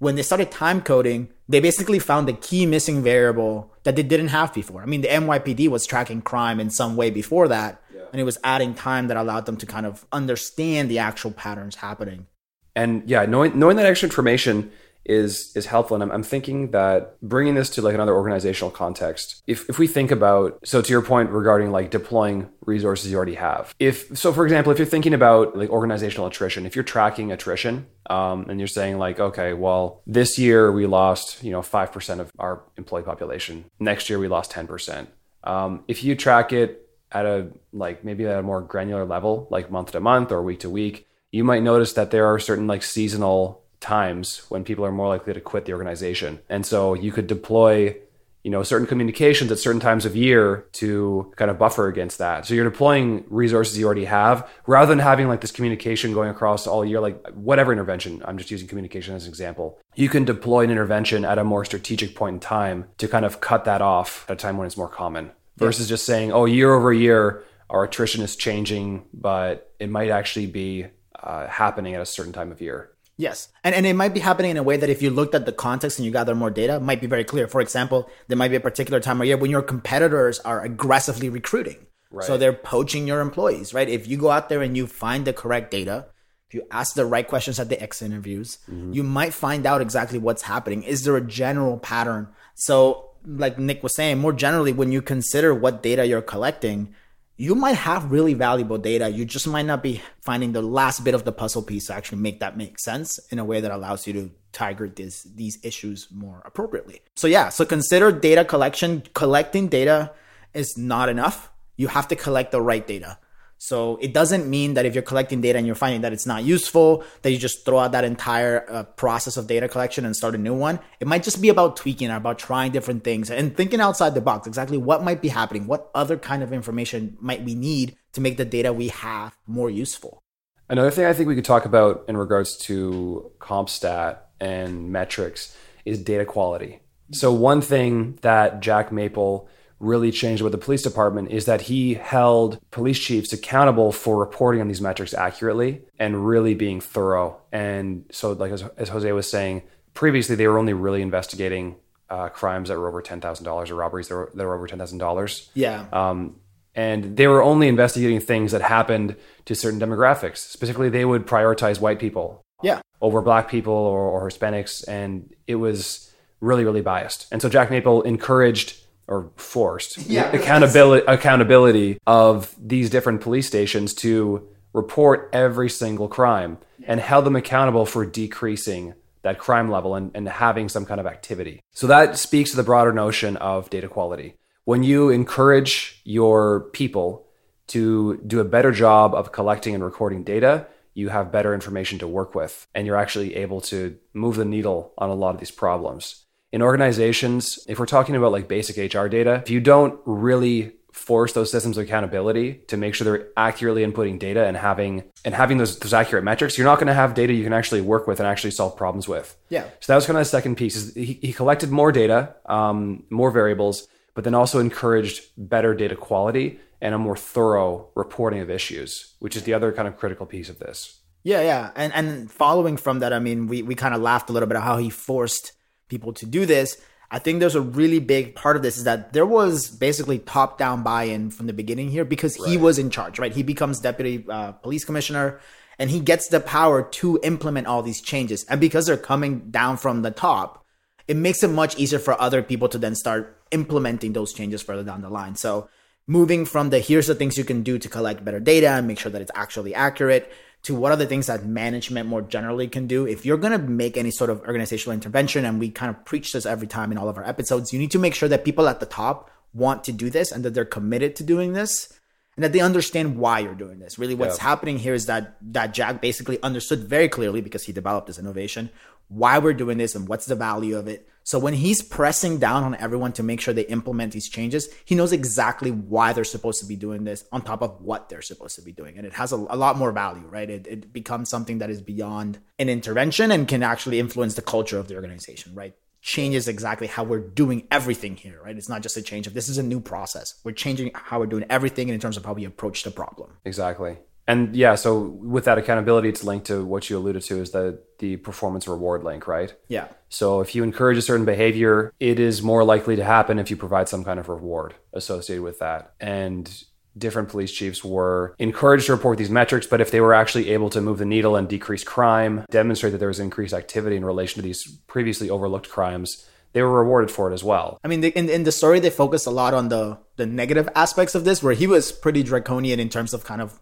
when 0.02 0.16
they 0.16 0.22
started 0.22 0.50
time 0.50 0.82
coding, 0.82 1.28
they 1.49 1.60
basically 1.60 2.00
found 2.00 2.26
the 2.26 2.32
key 2.32 2.66
missing 2.66 3.04
variable 3.04 3.72
that 3.84 3.94
they 3.94 4.02
didn't 4.02 4.28
have 4.28 4.52
before. 4.52 4.82
I 4.82 4.87
mean, 4.87 5.00
the 5.00 5.06
NYPD 5.06 5.69
was 5.69 5.87
tracking 5.87 6.22
crime 6.22 6.58
in 6.58 6.70
some 6.70 6.96
way 6.96 7.08
before 7.10 7.46
that, 7.46 7.81
and 8.10 8.20
it 8.20 8.25
was 8.25 8.37
adding 8.43 8.75
time 8.75 9.06
that 9.06 9.16
allowed 9.16 9.46
them 9.46 9.56
to 9.58 9.64
kind 9.64 9.87
of 9.87 10.04
understand 10.10 10.90
the 10.90 10.99
actual 10.99 11.31
patterns 11.31 11.76
happening. 11.76 12.26
And 12.75 13.08
yeah, 13.08 13.26
knowing 13.26 13.56
knowing 13.56 13.76
that 13.76 13.87
extra 13.87 14.08
information 14.08 14.72
is 15.04 15.52
is 15.56 15.66
helpful. 15.66 15.94
And 15.94 16.02
I'm, 16.02 16.12
I'm 16.12 16.22
thinking 16.22 16.70
that 16.70 17.20
bringing 17.20 17.54
this 17.54 17.70
to 17.70 17.82
like 17.82 17.94
another 17.94 18.14
organizational 18.14 18.70
context, 18.70 19.43
if 19.46 19.69
if 19.69 19.78
we 19.78 19.87
think 19.87 20.10
about 20.10 20.58
so 20.64 20.82
to 20.82 20.90
your 20.90 21.02
point 21.02 21.31
regarding 21.31 21.70
like 21.70 21.90
deploying 21.90 22.49
resources 22.64 23.10
you 23.10 23.16
already 23.16 23.34
have, 23.34 23.75
if 23.78 24.16
so 24.16 24.32
for 24.32 24.44
example, 24.44 24.72
if 24.72 24.78
you're 24.78 24.87
thinking 24.87 25.14
about 25.14 25.56
like 25.56 25.70
organizational 25.70 26.26
attrition, 26.26 26.66
if 26.66 26.76
you're 26.76 26.84
tracking 26.84 27.32
attrition, 27.32 27.87
um, 28.08 28.49
and 28.49 28.60
you're 28.60 28.69
saying 28.69 28.99
like, 28.99 29.19
okay, 29.19 29.52
well, 29.52 30.02
this 30.06 30.38
year 30.38 30.70
we 30.72 30.87
lost 30.87 31.43
you 31.43 31.50
know 31.50 31.62
five 31.62 31.93
percent 31.93 32.20
of 32.20 32.31
our 32.38 32.62
employee 32.76 33.02
population, 33.02 33.64
next 33.81 34.08
year 34.08 34.19
we 34.19 34.28
lost 34.28 34.50
ten 34.50 34.66
percent. 34.66 35.08
Um, 35.44 35.84
if 35.88 36.04
you 36.04 36.14
track 36.14 36.52
it 36.52 36.88
at 37.10 37.26
a 37.26 37.49
like 37.72 38.04
maybe 38.04 38.26
at 38.26 38.38
a 38.38 38.43
more 38.43 38.60
granular 38.60 39.04
level, 39.04 39.49
like 39.50 39.70
month 39.70 39.93
to 39.93 40.00
month 40.00 40.32
or 40.32 40.43
week 40.43 40.60
to 40.60 40.70
week, 40.70 41.06
you 41.31 41.44
might 41.44 41.62
notice 41.62 41.94
that 41.94 42.10
there 42.10 42.26
are 42.26 42.38
certain 42.38 42.66
like 42.66 42.82
seasonal 42.82 43.62
times 43.82 44.46
when 44.49 44.64
people 44.64 44.84
are 44.87 44.93
more 44.93 45.08
likely 45.08 45.34
to 45.34 45.40
quit 45.40 45.67
the 45.67 45.73
organization. 45.73 46.40
And 46.49 46.64
so 46.64 46.94
you 46.94 47.12
could 47.12 47.26
deploy, 47.26 47.96
you 48.43 48.50
know, 48.50 48.62
certain 48.62 48.87
communications 48.87 49.52
at 49.52 49.58
certain 49.58 49.81
times 49.81 50.06
of 50.06 50.17
year 50.17 50.67
to 50.73 51.32
kind 51.37 51.50
of 51.50 51.58
buffer 51.58 51.88
against 51.88 52.19
that. 52.19 52.46
So 52.46 52.55
you're 52.55 52.70
deploying 52.70 53.25
resources 53.29 53.76
you 53.79 53.84
already 53.84 54.06
have 54.06 54.49
rather 54.67 54.88
than 54.88 55.00
having 55.00 55.29
like 55.29 55.43
this 55.43 55.50
communication 55.50 56.14
going 56.14 56.31
across 56.31 56.67
all 56.67 56.84
year, 56.84 57.00
like 57.00 57.29
whatever 57.32 57.73
intervention. 57.73 58.23
I'm 58.25 58.38
just 58.38 58.50
using 58.50 58.69
communication 58.69 59.14
as 59.14 59.25
an 59.25 59.29
example. 59.29 59.79
You 59.94 60.08
can 60.08 60.25
deploy 60.25 60.64
an 60.64 60.70
intervention 60.70 61.25
at 61.25 61.38
a 61.38 61.44
more 61.44 61.64
strategic 61.64 62.14
point 62.14 62.35
in 62.35 62.40
time 62.40 62.87
to 62.99 63.08
kind 63.08 63.25
of 63.25 63.40
cut 63.40 63.64
that 63.67 63.82
off 63.82 64.25
at 64.28 64.35
a 64.35 64.37
time 64.37 64.56
when 64.56 64.67
it's 64.67 64.76
more 64.76 64.88
common 64.88 65.32
versus 65.56 65.87
yeah. 65.87 65.94
just 65.94 66.06
saying, 66.06 66.32
oh, 66.32 66.46
year 66.46 66.73
over 66.73 66.93
year, 66.93 67.44
our 67.69 67.85
attrition 67.85 68.23
is 68.23 68.37
changing, 68.37 69.05
but 69.12 69.73
it 69.78 69.90
might 69.90 70.11
actually 70.11 70.46
be 70.46 70.87
uh, 71.23 71.46
happening 71.46 71.94
at 71.94 72.00
a 72.00 72.06
certain 72.06 72.32
time 72.32 72.52
of 72.52 72.61
year. 72.61 72.91
Yes. 73.17 73.49
And, 73.62 73.75
and 73.75 73.87
it 73.87 73.94
might 73.94 74.14
be 74.14 74.20
happening 74.20 74.50
in 74.50 74.56
a 74.56 74.62
way 74.62 74.76
that 74.76 74.88
if 74.88 75.03
you 75.03 75.11
looked 75.11 75.35
at 75.35 75.47
the 75.47 75.53
context 75.53 75.99
and 75.99 76.06
you 76.06 76.12
gather 76.12 76.35
more 76.35 76.50
data, 76.50 76.81
might 76.81 77.00
be 77.00 77.06
very 77.06 77.25
clear. 77.25 77.47
For 77.47 77.61
example, 77.61 78.11
there 78.29 78.37
might 78.37 78.49
be 78.49 78.56
a 78.56 78.61
particular 78.61 79.00
time 79.00 79.20
of 79.20 79.26
year 79.26 79.37
when 79.37 79.50
your 79.50 79.62
competitors 79.62 80.41
are 80.41 80.62
aggressively 80.62 81.29
recruiting. 81.29 81.87
Right. 82.11 82.26
So 82.26 82.37
they're 82.37 82.53
poaching 82.53 83.06
your 83.06 83.20
employees, 83.20 83.73
right? 83.73 83.88
If 83.88 84.06
you 84.06 84.17
go 84.17 84.31
out 84.31 84.49
there 84.49 84.62
and 84.62 84.76
you 84.76 84.87
find 84.87 85.25
the 85.25 85.32
correct 85.32 85.70
data, 85.70 86.06
if 86.49 86.55
you 86.55 86.67
ask 86.70 86.94
the 86.94 87.06
right 87.06 87.26
questions 87.26 87.59
at 87.59 87.70
the 87.70 87.81
exit 87.82 88.11
interviews, 88.11 88.59
mm-hmm. 88.70 88.93
you 88.93 89.03
might 89.03 89.32
find 89.32 89.64
out 89.64 89.81
exactly 89.81 90.19
what's 90.19 90.43
happening. 90.43 90.82
Is 90.82 91.05
there 91.05 91.17
a 91.17 91.26
general 91.26 91.79
pattern? 91.79 92.29
So 92.55 93.12
like 93.25 93.59
Nick 93.59 93.82
was 93.82 93.94
saying, 93.97 94.19
more 94.19 94.32
generally, 94.32 94.73
when 94.73 94.93
you 94.93 95.00
consider 95.00 95.55
what 95.55 95.82
data 95.82 96.06
you're 96.06 96.23
collecting, 96.23 96.94
you 97.37 97.55
might 97.55 97.76
have 97.76 98.12
really 98.12 98.34
valuable 98.34 98.79
data. 98.79 99.08
You 99.08 99.25
just 99.25 99.46
might 99.46 99.67
not 99.67 99.82
be 99.82 100.02
finding 100.20 100.52
the 100.52 100.62
last 100.62 101.02
bit 101.02 101.14
of 101.14 101.25
the 101.25 101.32
puzzle 101.32 101.62
piece 101.62 101.87
to 101.87 101.94
actually 101.94 102.19
make 102.19 102.40
that 102.40 102.56
make 102.56 102.79
sense 102.79 103.19
in 103.31 103.38
a 103.38 103.44
way 103.44 103.61
that 103.61 103.70
allows 103.70 104.06
you 104.06 104.12
to 104.12 104.31
target 104.52 104.96
this, 104.96 105.23
these 105.23 105.58
issues 105.62 106.08
more 106.12 106.43
appropriately. 106.44 107.00
So 107.17 107.26
yeah, 107.26 107.49
so 107.49 107.64
consider 107.64 108.12
data 108.12 108.44
collection. 108.44 109.02
Collecting 109.14 109.69
data 109.69 110.12
is 110.55 110.76
not 110.76 111.08
enough. 111.08 111.50
You 111.76 111.88
have 111.88 112.06
to 112.08 112.17
collect 112.17 112.52
the 112.52 112.61
right 112.61 112.87
data. 112.87 113.19
So 113.64 113.97
it 113.99 114.12
doesn't 114.12 114.50
mean 114.50 114.75
that 114.75 114.87
if 114.87 114.93
you're 114.93 115.05
collecting 115.05 115.41
data 115.41 115.56
and 115.56 115.64
you're 115.64 115.76
finding 115.76 116.00
that 116.00 116.12
it's 116.12 116.26
not 116.26 116.43
useful, 116.43 117.05
that 117.23 117.31
you 117.31 117.38
just 117.38 117.64
throw 117.64 117.79
out 117.79 117.93
that 117.93 118.03
entire 118.03 118.69
uh, 118.69 118.82
process 118.82 119.37
of 119.37 119.47
data 119.47 119.69
collection 119.69 120.05
and 120.05 120.17
start 120.17 120.35
a 120.35 120.38
new 120.38 120.53
one. 120.53 120.81
It 120.99 121.06
might 121.06 121.23
just 121.23 121.41
be 121.41 121.49
about 121.49 121.76
tweaking, 121.76 122.11
about 122.11 122.41
trying 122.41 122.73
different 122.73 123.05
things 123.05 123.31
and 123.31 123.56
thinking 123.56 123.81
outside 123.81 124.14
the 124.17 124.20
box. 124.20 124.49
Exactly 124.49 124.79
what 124.79 125.05
might 125.05 125.23
be 125.23 125.29
happening? 125.29 125.69
What 125.69 125.93
other 125.94 126.19
kind 126.19 126.43
of 126.43 126.53
information 126.53 127.17
might 127.20 127.44
we 127.44 127.55
need 127.55 127.94
to 128.14 128.20
make 128.20 128.37
the 128.37 128.44
data 128.44 128.73
we 128.73 128.88
have 128.88 129.38
more 129.47 129.70
useful? 129.70 130.25
Another 130.69 130.91
thing 130.91 131.04
I 131.04 131.12
think 131.12 131.28
we 131.28 131.37
could 131.37 131.45
talk 131.45 131.64
about 131.64 132.04
in 132.09 132.16
regards 132.16 132.57
to 132.66 133.31
CompStat 133.38 134.19
and 134.40 134.90
metrics 134.90 135.57
is 135.85 136.02
data 136.02 136.25
quality. 136.25 136.81
So 137.12 137.33
one 137.33 137.61
thing 137.61 138.19
that 138.23 138.59
Jack 138.59 138.90
Maple 138.90 139.49
really 139.82 140.12
changed 140.12 140.42
with 140.42 140.52
the 140.52 140.58
police 140.58 140.82
department 140.82 141.30
is 141.30 141.44
that 141.44 141.62
he 141.62 141.94
held 141.94 142.58
police 142.70 142.98
chiefs 142.98 143.32
accountable 143.32 143.92
for 143.92 144.16
reporting 144.16 144.60
on 144.60 144.68
these 144.68 144.80
metrics 144.80 145.12
accurately 145.12 145.82
and 145.98 146.26
really 146.26 146.54
being 146.54 146.80
thorough. 146.80 147.36
And 147.50 148.04
so, 148.10 148.32
like 148.32 148.52
as, 148.52 148.62
as 148.78 148.88
Jose 148.88 149.10
was 149.12 149.28
saying, 149.28 149.62
previously 149.92 150.36
they 150.36 150.46
were 150.46 150.58
only 150.58 150.72
really 150.72 151.02
investigating 151.02 151.76
uh, 152.08 152.28
crimes 152.28 152.68
that 152.68 152.78
were 152.78 152.88
over 152.88 153.02
ten 153.02 153.20
thousand 153.20 153.44
dollars 153.44 153.70
or 153.70 153.74
robberies 153.74 154.08
that 154.08 154.14
were, 154.14 154.30
that 154.34 154.46
were 154.46 154.54
over 154.54 154.66
ten 154.66 154.78
thousand 154.78 154.98
dollars. 154.98 155.50
Yeah. 155.54 155.86
Um, 155.92 156.36
and 156.74 157.16
they 157.16 157.26
were 157.26 157.42
only 157.42 157.68
investigating 157.68 158.20
things 158.20 158.52
that 158.52 158.62
happened 158.62 159.16
to 159.44 159.54
certain 159.54 159.80
demographics. 159.80 160.38
Specifically, 160.38 160.88
they 160.88 161.04
would 161.04 161.26
prioritize 161.26 161.80
white 161.80 161.98
people. 161.98 162.40
Yeah. 162.62 162.80
Over 163.00 163.20
black 163.20 163.50
people 163.50 163.74
or, 163.74 164.00
or 164.00 164.30
Hispanics, 164.30 164.86
and 164.86 165.34
it 165.46 165.56
was 165.56 166.10
really, 166.40 166.64
really 166.64 166.80
biased. 166.80 167.26
And 167.32 167.42
so 167.42 167.48
Jack 167.48 167.70
Maple 167.70 168.02
encouraged 168.02 168.76
or 169.09 169.30
forced 169.37 169.99
yeah, 169.99 170.30
accountability 170.32 171.04
accountability 171.06 171.99
of 172.06 172.54
these 172.59 172.90
different 172.90 173.21
police 173.21 173.47
stations 173.47 173.94
to 173.94 174.49
report 174.73 175.28
every 175.32 175.68
single 175.68 176.09
crime 176.09 176.59
and 176.87 177.00
held 177.00 177.25
them 177.25 177.37
accountable 177.37 177.87
for 177.87 178.06
decreasing 178.06 178.94
that 179.23 179.38
crime 179.38 179.71
level 179.71 179.94
and, 179.94 180.11
and 180.14 180.28
having 180.28 180.68
some 180.68 180.85
kind 180.85 181.00
of 181.00 181.06
activity. 181.06 181.61
So 181.73 181.87
that 181.87 182.18
speaks 182.18 182.50
to 182.50 182.56
the 182.56 182.62
broader 182.62 182.92
notion 182.92 183.37
of 183.37 183.71
data 183.71 183.88
quality. 183.88 184.35
When 184.64 184.82
you 184.82 185.11
encourage 185.11 186.00
your 186.04 186.61
people 186.73 187.26
to 187.68 188.21
do 188.26 188.40
a 188.40 188.44
better 188.44 188.73
job 188.73 189.14
of 189.14 189.32
collecting 189.32 189.75
and 189.75 189.85
recording 189.85 190.25
data, 190.25 190.66
you 190.94 191.09
have 191.09 191.32
better 191.32 191.54
information 191.54 191.99
to 192.00 192.09
work 192.09 192.35
with 192.35 192.66
and 192.75 192.87
you're 192.87 192.97
actually 192.97 193.37
able 193.37 193.61
to 193.62 193.97
move 194.12 194.37
the 194.37 194.44
needle 194.44 194.92
on 194.99 195.09
a 195.09 195.14
lot 195.14 195.35
of 195.35 195.40
these 195.40 195.50
problems 195.50 196.22
in 196.52 196.62
organizations, 196.62 197.59
if 197.66 197.78
we're 197.78 197.87
talking 197.87 198.14
about 198.14 198.30
like 198.30 198.47
basic 198.47 198.94
HR 198.94 199.09
data, 199.09 199.40
if 199.42 199.50
you 199.50 199.61
don't 199.61 199.99
really 200.04 200.75
force 200.92 201.32
those 201.32 201.50
systems 201.50 201.78
of 201.78 201.85
accountability 201.85 202.54
to 202.68 202.76
make 202.76 202.94
sure 202.94 203.04
they're 203.06 203.28
accurately 203.37 203.85
inputting 203.85 204.18
data 204.18 204.44
and 204.44 204.56
having 204.56 205.02
and 205.25 205.35
having 205.35 205.56
those, 205.56 205.78
those 205.78 205.94
accurate 205.94 206.23
metrics, 206.23 206.59
you're 206.59 206.66
not 206.66 206.76
going 206.76 206.87
to 206.87 206.94
have 206.94 207.14
data 207.14 207.32
you 207.32 207.42
can 207.42 207.54
actually 207.54 207.80
work 207.80 208.06
with 208.06 208.21
and 208.21 208.26
actually 208.26 208.50
solve 208.50 208.76
problems 208.76 209.09
with. 209.09 209.35
Yeah. 209.49 209.64
So 209.80 209.92
that 209.92 209.97
was 209.97 210.06
kind 210.06 210.18
of 210.18 210.21
the 210.21 210.26
second 210.26 210.56
piece. 210.56 210.76
Is 210.76 210.94
he, 210.94 211.14
he 211.14 211.32
collected 211.32 211.71
more 211.71 211.90
data, 211.90 212.35
um, 212.44 213.04
more 213.09 213.30
variables, 213.30 213.88
but 214.14 214.25
then 214.25 214.35
also 214.35 214.59
encouraged 214.59 215.25
better 215.38 215.75
data 215.75 215.97
quality 215.97 216.61
and 216.82 216.94
a 216.94 216.99
more 216.99 217.16
thorough 217.16 217.88
reporting 217.94 218.40
of 218.40 218.50
issues, 218.50 219.14
which 219.21 219.37
is 219.37 219.44
the 219.44 219.54
other 219.54 219.73
kind 219.73 219.88
of 219.88 219.97
critical 219.97 220.26
piece 220.26 220.50
of 220.50 220.59
this. 220.59 220.99
Yeah, 221.25 221.40
yeah, 221.40 221.71
and 221.76 221.92
and 221.94 222.30
following 222.30 222.76
from 222.76 222.99
that, 222.99 223.12
I 223.12 223.21
mean, 223.21 223.47
we 223.47 223.62
we 223.62 223.76
kind 223.76 223.94
of 223.94 224.02
laughed 224.02 224.28
a 224.28 224.32
little 224.32 224.49
bit 224.49 224.56
at 224.56 224.64
how 224.64 224.78
he 224.78 224.90
forced 224.90 225.52
people 225.92 226.12
to 226.14 226.26
do 226.26 226.46
this. 226.46 226.68
I 227.11 227.18
think 227.18 227.40
there's 227.40 227.54
a 227.54 227.61
really 227.61 228.00
big 228.00 228.34
part 228.34 228.56
of 228.56 228.62
this 228.62 228.78
is 228.78 228.84
that 228.84 229.12
there 229.12 229.26
was 229.26 229.68
basically 229.68 230.18
top 230.18 230.56
down 230.56 230.82
buy 230.82 231.02
in 231.04 231.30
from 231.30 231.46
the 231.46 231.52
beginning 231.52 231.90
here 231.90 232.06
because 232.06 232.34
he 232.46 232.56
was 232.56 232.78
in 232.78 232.88
charge, 232.88 233.18
right? 233.18 233.34
He 233.40 233.42
becomes 233.42 233.80
deputy 233.80 234.25
uh, 234.26 234.52
police 234.52 234.84
commissioner 234.87 235.38
and 235.78 235.90
he 235.90 236.00
gets 236.00 236.28
the 236.28 236.40
power 236.40 236.82
to 237.00 237.20
implement 237.22 237.66
all 237.66 237.82
these 237.82 238.00
changes. 238.00 238.46
And 238.49 238.58
because 238.62 238.87
they're 238.87 238.96
coming 238.96 239.50
down 239.50 239.76
from 239.76 240.00
the 240.00 240.11
top, 240.11 240.64
it 241.06 241.18
makes 241.18 241.42
it 241.42 241.49
much 241.49 241.76
easier 241.76 241.99
for 241.99 242.18
other 242.18 242.42
people 242.42 242.68
to 242.70 242.78
then 242.78 242.94
start 242.94 243.37
implementing 243.50 244.14
those 244.14 244.32
changes 244.32 244.62
further 244.62 244.84
down 244.84 245.02
the 245.02 245.11
line. 245.11 245.34
So 245.37 245.68
moving 246.06 246.46
from 246.46 246.70
the 246.70 246.78
here's 246.78 247.08
the 247.08 247.14
things 247.14 247.37
you 247.37 247.44
can 247.44 247.62
do 247.62 247.78
to 247.78 247.88
collect 247.90 248.25
better 248.25 248.40
data 248.40 248.70
and 248.70 248.87
make 248.87 248.99
sure 248.99 249.12
that 249.12 249.20
it's 249.20 249.30
actually 249.34 249.75
accurate 249.75 250.32
to 250.62 250.75
what 250.75 250.92
are 250.92 250.97
the 250.97 251.07
things 251.07 251.26
that 251.26 251.45
management 251.45 252.09
more 252.09 252.23
generally 252.23 252.69
can 252.69 252.87
do. 252.87 253.07
If 253.07 253.26
you're 253.26 253.37
going 253.37 253.52
to 253.52 253.59
make 253.59 253.97
any 253.97 254.11
sort 254.11 254.31
of 254.31 254.40
organizational 254.42 254.95
intervention, 254.95 255.45
and 255.45 255.59
we 255.59 255.71
kind 255.71 255.90
of 255.90 256.04
preach 256.04 256.33
this 256.33 256.47
every 256.47 256.69
time 256.69 256.92
in 256.92 256.99
all 256.99 257.09
of 257.09 257.16
our 257.16 257.26
episodes, 257.26 257.73
you 257.73 257.78
need 257.78 257.90
to 257.90 257.99
make 257.99 258.14
sure 258.14 258.28
that 258.28 258.45
people 258.45 258.69
at 258.69 258.81
the 258.81 258.87
top 258.87 259.31
want 259.52 259.85
to 259.85 259.92
do 259.92 260.09
this 260.09 260.31
and 260.33 260.45
that 260.45 260.54
they're 260.54 260.64
committed 260.64 261.16
to 261.16 261.25
doing 261.25 261.52
this 261.52 261.92
and 262.37 262.45
that 262.45 262.52
they 262.52 262.61
understand 262.61 263.19
why 263.19 263.40
you're 263.40 263.54
doing 263.54 263.78
this. 263.78 263.99
Really, 263.99 264.14
what's 264.14 264.38
yeah. 264.38 264.45
happening 264.45 264.78
here 264.78 264.95
is 264.95 265.07
that 265.07 265.37
that 265.52 265.75
Jack 265.75 266.00
basically 266.00 266.42
understood 266.42 266.81
very 266.81 267.09
clearly 267.09 267.40
because 267.40 267.64
he 267.64 267.73
developed 267.73 268.07
this 268.07 268.19
innovation 268.19 268.71
why 269.09 269.38
we're 269.38 269.52
doing 269.52 269.78
this 269.78 269.94
and 269.94 270.09
what's 270.09 270.26
the 270.26 270.35
value 270.35 270.76
of 270.76 270.88
it. 270.88 271.09
So 271.25 271.38
when 271.38 271.54
he's 271.54 271.82
pressing 271.82 272.38
down 272.38 272.64
on 272.64 272.75
everyone 272.75 273.12
to 273.12 273.23
make 273.23 273.40
sure 273.40 273.54
they 273.54 273.66
implement 273.66 274.12
these 274.12 274.28
changes, 274.28 274.68
he 274.85 274.94
knows 274.94 275.12
exactly 275.12 275.71
why 275.71 276.12
they're 276.12 276.25
supposed 276.25 276.61
to 276.61 276.66
be 276.66 276.75
doing 276.76 277.04
this 277.04 277.25
on 277.30 277.42
top 277.42 277.62
of 277.62 277.80
what 277.80 278.09
they're 278.09 278.23
supposed 278.23 278.56
to 278.56 278.62
be 278.62 278.73
doing. 278.73 278.99
And 278.99 279.06
it 279.06 279.12
has 279.14 279.32
a, 279.32 279.37
a 279.37 279.56
lot 279.56 279.76
more 279.76 279.92
value, 279.92 280.26
right? 280.26 280.50
It, 280.50 280.66
it 280.66 280.92
becomes 280.92 281.28
something 281.28 281.59
that 281.59 281.71
is 281.71 281.80
beyond 281.80 282.40
an 282.59 282.68
intervention 282.68 283.30
and 283.30 283.47
can 283.47 283.62
actually 283.62 284.00
influence 284.00 284.35
the 284.35 284.42
culture 284.42 284.78
of 284.78 284.88
the 284.88 284.97
organization, 284.97 285.54
right? 285.54 285.75
Changes 286.00 286.49
exactly 286.49 286.88
how 286.88 287.04
we're 287.04 287.21
doing 287.21 287.68
everything 287.71 288.16
here, 288.16 288.40
right? 288.44 288.56
It's 288.56 288.68
not 288.68 288.82
just 288.82 288.97
a 288.97 289.02
change 289.02 289.28
of 289.28 289.35
this 289.35 289.49
is 289.49 289.59
a 289.59 289.62
new 289.62 289.78
process. 289.78 290.40
We're 290.42 290.52
changing 290.52 290.90
how 290.94 291.21
we're 291.21 291.26
doing 291.26 291.44
everything 291.49 291.88
in 291.88 292.00
terms 292.00 292.16
of 292.16 292.25
how 292.25 292.32
we 292.32 292.44
approach 292.44 292.82
the 292.82 292.90
problem. 292.90 293.38
Exactly 293.44 293.99
and 294.28 294.54
yeah, 294.54 294.76
so 294.76 295.00
with 295.00 295.44
that 295.47 295.59
accountability, 295.59 296.09
it's 296.09 296.23
linked 296.23 296.47
to 296.47 296.64
what 296.64 296.88
you 296.88 296.97
alluded 296.97 297.23
to 297.23 297.40
is 297.40 297.50
the 297.50 297.80
the 298.02 298.16
performance 298.16 298.66
reward 298.66 299.04
link, 299.04 299.28
right? 299.28 299.54
Yeah. 299.68 299.87
So 300.09 300.40
if 300.40 300.56
you 300.56 300.64
encourage 300.64 300.99
a 300.99 301.02
certain 301.02 301.25
behavior, 301.25 301.92
it 302.00 302.18
is 302.18 302.42
more 302.42 302.64
likely 302.64 302.97
to 302.97 303.04
happen 303.04 303.38
if 303.38 303.49
you 303.49 303.56
provide 303.56 303.88
some 303.88 304.02
kind 304.04 304.18
of 304.18 304.28
reward 304.28 304.75
associated 304.92 305.44
with 305.44 305.61
that. 305.61 305.94
And 306.00 306.52
different 306.99 307.28
police 307.28 307.52
chiefs 307.52 307.85
were 307.85 308.35
encouraged 308.40 308.87
to 308.87 308.92
report 308.92 309.18
these 309.18 309.30
metrics, 309.30 309.68
but 309.68 309.80
if 309.80 309.92
they 309.92 310.00
were 310.00 310.12
actually 310.12 310.50
able 310.50 310.68
to 310.71 310.80
move 310.80 310.99
the 310.99 311.06
needle 311.06 311.37
and 311.37 311.49
decrease 311.49 311.85
crime, 311.85 312.44
demonstrate 312.50 312.90
that 312.90 312.99
there 312.99 313.09
was 313.09 313.21
increased 313.21 313.54
activity 313.54 313.97
in 313.97 314.04
relation 314.04 314.42
to 314.42 314.42
these 314.42 314.66
previously 314.88 315.30
overlooked 315.30 315.71
crimes, 315.71 316.26
they 316.54 316.61
were 316.61 316.82
rewarded 316.82 317.11
for 317.11 317.30
it 317.30 317.35
as 317.35 317.44
well. 317.44 317.78
I 317.85 317.88
mean, 317.88 318.02
in, 318.02 318.28
in 318.28 318.42
the 318.42 318.52
story, 318.52 318.80
they 318.80 318.90
focused 318.90 319.28
a 319.28 319.30
lot 319.30 319.54
on 319.54 319.68
the 319.68 319.99
the 320.16 320.26
negative 320.26 320.68
aspects 320.75 321.14
of 321.14 321.25
this, 321.25 321.40
where 321.40 321.54
he 321.54 321.66
was 321.66 321.92
pretty 321.92 322.23
draconian 322.23 322.78
in 322.80 322.88
terms 322.88 323.14
of 323.14 323.25
kind 323.25 323.40
of 323.40 323.61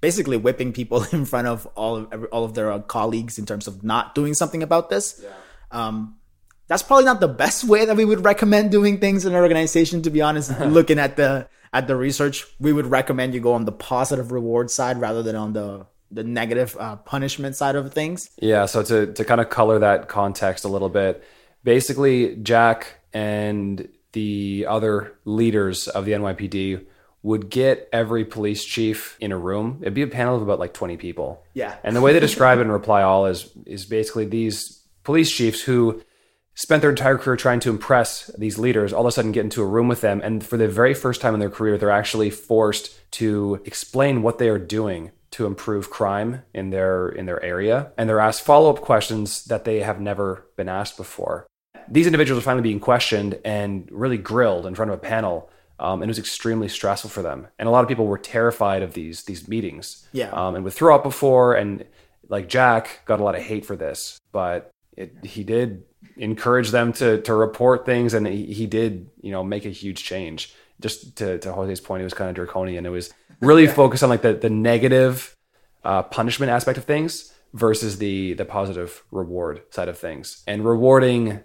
basically 0.00 0.36
whipping 0.36 0.72
people 0.72 1.04
in 1.12 1.24
front 1.24 1.48
of 1.48 1.66
all 1.74 1.96
of 1.96 2.24
all 2.32 2.44
of 2.44 2.54
their 2.54 2.70
uh, 2.72 2.80
colleagues 2.80 3.38
in 3.38 3.46
terms 3.46 3.66
of 3.66 3.82
not 3.82 4.14
doing 4.14 4.34
something 4.34 4.62
about 4.62 4.90
this. 4.90 5.20
Yeah. 5.22 5.30
Um, 5.70 6.16
that's 6.66 6.82
probably 6.82 7.04
not 7.04 7.20
the 7.20 7.28
best 7.44 7.64
way 7.64 7.84
that 7.84 7.96
we 7.96 8.04
would 8.04 8.24
recommend 8.24 8.70
doing 8.70 8.98
things 8.98 9.24
in 9.24 9.34
an 9.34 9.40
organization. 9.40 10.02
To 10.02 10.10
be 10.10 10.22
honest, 10.22 10.58
looking 10.60 10.98
at 10.98 11.16
the 11.16 11.48
at 11.72 11.86
the 11.86 11.96
research, 11.96 12.46
we 12.58 12.72
would 12.72 12.86
recommend 12.86 13.34
you 13.34 13.40
go 13.40 13.52
on 13.52 13.64
the 13.64 13.72
positive 13.72 14.32
reward 14.32 14.70
side 14.70 15.00
rather 15.00 15.22
than 15.22 15.36
on 15.36 15.52
the 15.52 15.86
the 16.10 16.24
negative 16.24 16.74
uh, 16.80 16.96
punishment 16.96 17.54
side 17.54 17.76
of 17.76 17.92
things. 17.92 18.30
Yeah. 18.40 18.66
So 18.66 18.82
to 18.82 19.12
to 19.12 19.24
kind 19.24 19.40
of 19.40 19.50
color 19.50 19.78
that 19.80 20.08
context 20.08 20.64
a 20.64 20.68
little 20.68 20.88
bit, 20.88 21.22
basically 21.64 22.36
Jack 22.36 23.00
and 23.12 23.88
the 24.12 24.66
other 24.68 25.18
leaders 25.24 25.86
of 25.88 26.04
the 26.04 26.12
NYPD 26.12 26.86
would 27.28 27.50
get 27.50 27.90
every 27.92 28.24
police 28.24 28.64
chief 28.64 29.18
in 29.20 29.32
a 29.32 29.38
room. 29.38 29.78
It'd 29.82 29.92
be 29.92 30.00
a 30.00 30.06
panel 30.06 30.34
of 30.34 30.40
about 30.40 30.58
like 30.58 30.72
20 30.72 30.96
people. 30.96 31.44
Yeah. 31.52 31.76
And 31.84 31.94
the 31.94 32.00
way 32.00 32.14
they 32.14 32.20
describe 32.20 32.58
it 32.58 32.62
in 32.62 32.70
Reply 32.70 33.02
All 33.02 33.26
is 33.26 33.50
is 33.66 33.84
basically 33.84 34.24
these 34.24 34.82
police 35.04 35.30
chiefs 35.30 35.60
who 35.60 36.02
spent 36.54 36.80
their 36.80 36.90
entire 36.90 37.18
career 37.18 37.36
trying 37.36 37.60
to 37.60 37.70
impress 37.70 38.30
these 38.38 38.58
leaders 38.58 38.92
all 38.94 39.02
of 39.02 39.06
a 39.06 39.12
sudden 39.12 39.30
get 39.30 39.44
into 39.44 39.62
a 39.62 39.66
room 39.66 39.88
with 39.88 40.00
them 40.00 40.20
and 40.24 40.44
for 40.44 40.56
the 40.56 40.66
very 40.66 40.94
first 40.94 41.20
time 41.20 41.34
in 41.34 41.38
their 41.38 41.50
career 41.50 41.78
they're 41.78 42.00
actually 42.02 42.30
forced 42.30 42.98
to 43.12 43.60
explain 43.64 44.22
what 44.22 44.38
they 44.38 44.48
are 44.48 44.58
doing 44.58 45.12
to 45.30 45.46
improve 45.46 45.88
crime 45.88 46.42
in 46.52 46.70
their 46.70 47.10
in 47.10 47.26
their 47.26 47.42
area 47.44 47.92
and 47.96 48.08
they're 48.08 48.18
asked 48.18 48.42
follow-up 48.42 48.80
questions 48.80 49.44
that 49.44 49.64
they 49.64 49.80
have 49.80 50.00
never 50.00 50.46
been 50.56 50.68
asked 50.68 50.96
before. 50.96 51.46
These 51.90 52.06
individuals 52.06 52.42
are 52.42 52.48
finally 52.48 52.68
being 52.70 52.80
questioned 52.80 53.38
and 53.44 53.86
really 53.92 54.18
grilled 54.18 54.66
in 54.66 54.74
front 54.74 54.90
of 54.90 54.98
a 54.98 55.00
panel 55.14 55.50
um, 55.80 56.02
and 56.02 56.08
it 56.08 56.10
was 56.10 56.18
extremely 56.18 56.68
stressful 56.68 57.10
for 57.10 57.22
them. 57.22 57.48
And 57.58 57.68
a 57.68 57.70
lot 57.70 57.82
of 57.82 57.88
people 57.88 58.06
were 58.06 58.18
terrified 58.18 58.82
of 58.82 58.94
these 58.94 59.24
these 59.24 59.48
meetings. 59.48 60.06
Yeah. 60.12 60.30
Um, 60.30 60.54
and 60.54 60.64
with 60.64 60.74
throw 60.74 60.94
up 60.94 61.02
before, 61.02 61.54
and 61.54 61.84
like 62.28 62.48
Jack 62.48 63.02
got 63.04 63.20
a 63.20 63.24
lot 63.24 63.34
of 63.34 63.42
hate 63.42 63.64
for 63.64 63.76
this, 63.76 64.18
but 64.32 64.70
it, 64.96 65.14
he 65.22 65.44
did 65.44 65.84
encourage 66.16 66.70
them 66.70 66.92
to 66.94 67.20
to 67.22 67.34
report 67.34 67.86
things, 67.86 68.14
and 68.14 68.26
he, 68.26 68.46
he 68.46 68.66
did 68.66 69.08
you 69.20 69.30
know 69.30 69.44
make 69.44 69.64
a 69.64 69.70
huge 69.70 70.02
change. 70.02 70.54
Just 70.80 71.16
to 71.16 71.38
to 71.38 71.52
Jose's 71.52 71.80
point, 71.80 72.00
it 72.00 72.04
was 72.04 72.14
kind 72.14 72.28
of 72.28 72.36
draconian. 72.36 72.86
It 72.86 72.90
was 72.90 73.12
really 73.40 73.64
yeah. 73.64 73.72
focused 73.72 74.02
on 74.02 74.08
like 74.08 74.22
the 74.22 74.34
the 74.34 74.50
negative 74.50 75.34
uh, 75.84 76.02
punishment 76.02 76.50
aspect 76.50 76.78
of 76.78 76.84
things 76.84 77.32
versus 77.54 77.98
the 77.98 78.34
the 78.34 78.44
positive 78.44 79.04
reward 79.10 79.62
side 79.70 79.88
of 79.88 79.98
things, 79.98 80.42
and 80.46 80.64
rewarding 80.64 81.40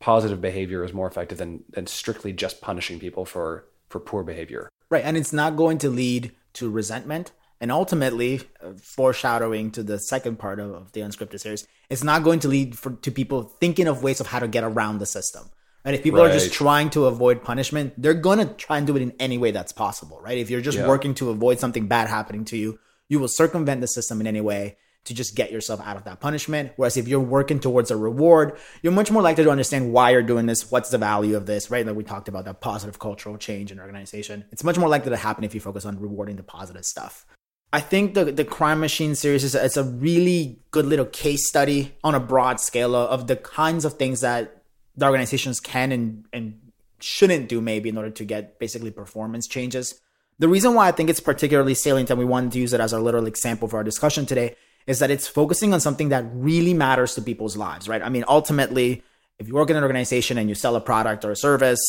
positive 0.00 0.40
behavior 0.40 0.84
is 0.84 0.92
more 0.92 1.06
effective 1.06 1.38
than 1.38 1.64
than 1.70 1.86
strictly 1.86 2.32
just 2.32 2.60
punishing 2.60 2.98
people 2.98 3.24
for 3.24 3.66
for 3.88 4.00
poor 4.00 4.22
behavior. 4.22 4.68
Right, 4.90 5.04
and 5.04 5.16
it's 5.16 5.32
not 5.32 5.56
going 5.56 5.78
to 5.78 5.90
lead 5.90 6.32
to 6.54 6.70
resentment 6.70 7.32
and 7.60 7.72
ultimately 7.72 8.40
uh, 8.62 8.72
foreshadowing 8.80 9.70
to 9.72 9.82
the 9.82 9.98
second 9.98 10.38
part 10.38 10.60
of, 10.60 10.72
of, 10.72 10.92
the 10.92 11.00
unscripted 11.00 11.40
series 11.40 11.66
it's 11.88 12.04
not 12.04 12.22
going 12.22 12.40
to 12.40 12.48
lead 12.48 12.76
for, 12.76 12.92
to 12.92 13.10
people 13.10 13.44
thinking 13.44 13.86
of 13.86 14.02
ways 14.02 14.20
of 14.20 14.26
how 14.26 14.38
to 14.38 14.48
get 14.48 14.64
around 14.64 14.98
the 14.98 15.06
system 15.06 15.48
and 15.84 15.94
if 15.94 16.02
people 16.02 16.20
right. 16.20 16.30
are 16.30 16.34
just 16.34 16.52
trying 16.52 16.90
to 16.90 17.06
avoid 17.06 17.42
punishment 17.42 17.94
they're 17.96 18.14
going 18.14 18.38
to 18.38 18.46
try 18.54 18.78
and 18.78 18.86
do 18.86 18.96
it 18.96 19.02
in 19.02 19.12
any 19.18 19.38
way 19.38 19.50
that's 19.50 19.72
possible 19.72 20.20
right 20.20 20.38
if 20.38 20.50
you're 20.50 20.60
just 20.60 20.78
yeah. 20.78 20.86
working 20.86 21.14
to 21.14 21.30
avoid 21.30 21.58
something 21.58 21.86
bad 21.86 22.08
happening 22.08 22.44
to 22.44 22.56
you 22.56 22.78
you 23.08 23.18
will 23.18 23.28
circumvent 23.28 23.80
the 23.80 23.88
system 23.88 24.20
in 24.20 24.26
any 24.26 24.40
way 24.40 24.76
to 25.06 25.14
just 25.14 25.34
get 25.34 25.50
yourself 25.50 25.80
out 25.84 25.96
of 25.96 26.04
that 26.04 26.20
punishment. 26.20 26.72
Whereas 26.76 26.96
if 26.96 27.08
you're 27.08 27.20
working 27.20 27.58
towards 27.58 27.90
a 27.90 27.96
reward, 27.96 28.58
you're 28.82 28.92
much 28.92 29.10
more 29.10 29.22
likely 29.22 29.44
to 29.44 29.50
understand 29.50 29.92
why 29.92 30.10
you're 30.10 30.22
doing 30.22 30.46
this, 30.46 30.70
what's 30.70 30.90
the 30.90 30.98
value 30.98 31.36
of 31.36 31.46
this, 31.46 31.70
right? 31.70 31.86
Like 31.86 31.96
we 31.96 32.04
talked 32.04 32.28
about 32.28 32.44
that 32.44 32.60
positive 32.60 32.98
cultural 32.98 33.38
change 33.38 33.72
in 33.72 33.80
organization. 33.80 34.44
It's 34.52 34.64
much 34.64 34.78
more 34.78 34.88
likely 34.88 35.10
to 35.10 35.16
happen 35.16 35.44
if 35.44 35.54
you 35.54 35.60
focus 35.60 35.84
on 35.84 35.98
rewarding 35.98 36.36
the 36.36 36.42
positive 36.42 36.84
stuff. 36.84 37.24
I 37.72 37.80
think 37.80 38.14
the 38.14 38.26
the 38.26 38.44
Crime 38.44 38.80
Machine 38.80 39.14
series 39.14 39.42
is 39.42 39.54
it's 39.54 39.76
a 39.76 39.84
really 39.84 40.60
good 40.70 40.86
little 40.86 41.04
case 41.04 41.48
study 41.48 41.94
on 42.04 42.14
a 42.14 42.20
broad 42.20 42.60
scale 42.60 42.94
of 42.94 43.26
the 43.26 43.36
kinds 43.36 43.84
of 43.84 43.94
things 43.94 44.20
that 44.20 44.62
the 44.96 45.04
organizations 45.04 45.60
can 45.60 45.92
and 45.92 46.26
and 46.32 46.60
shouldn't 47.00 47.48
do 47.48 47.60
maybe 47.60 47.88
in 47.88 47.98
order 47.98 48.10
to 48.10 48.24
get 48.24 48.58
basically 48.58 48.90
performance 48.90 49.46
changes. 49.46 50.00
The 50.38 50.48
reason 50.48 50.74
why 50.74 50.88
I 50.88 50.92
think 50.92 51.10
it's 51.10 51.20
particularly 51.20 51.74
salient 51.74 52.10
and 52.10 52.18
we 52.18 52.24
wanted 52.24 52.52
to 52.52 52.58
use 52.58 52.72
it 52.72 52.80
as 52.80 52.92
our 52.92 53.00
little 53.00 53.26
example 53.26 53.68
for 53.68 53.78
our 53.78 53.84
discussion 53.84 54.26
today 54.26 54.54
is 54.86 55.00
that 55.00 55.10
it's 55.10 55.26
focusing 55.26 55.74
on 55.74 55.80
something 55.80 56.10
that 56.10 56.24
really 56.32 56.74
matters 56.74 57.14
to 57.14 57.22
people's 57.22 57.56
lives, 57.56 57.88
right? 57.88 58.02
I 58.02 58.08
mean, 58.08 58.24
ultimately, 58.28 59.02
if 59.38 59.48
you 59.48 59.54
work 59.54 59.70
in 59.70 59.76
an 59.76 59.82
organization 59.82 60.38
and 60.38 60.48
you 60.48 60.54
sell 60.54 60.76
a 60.76 60.80
product 60.80 61.24
or 61.24 61.30
a 61.30 61.36
service, 61.36 61.80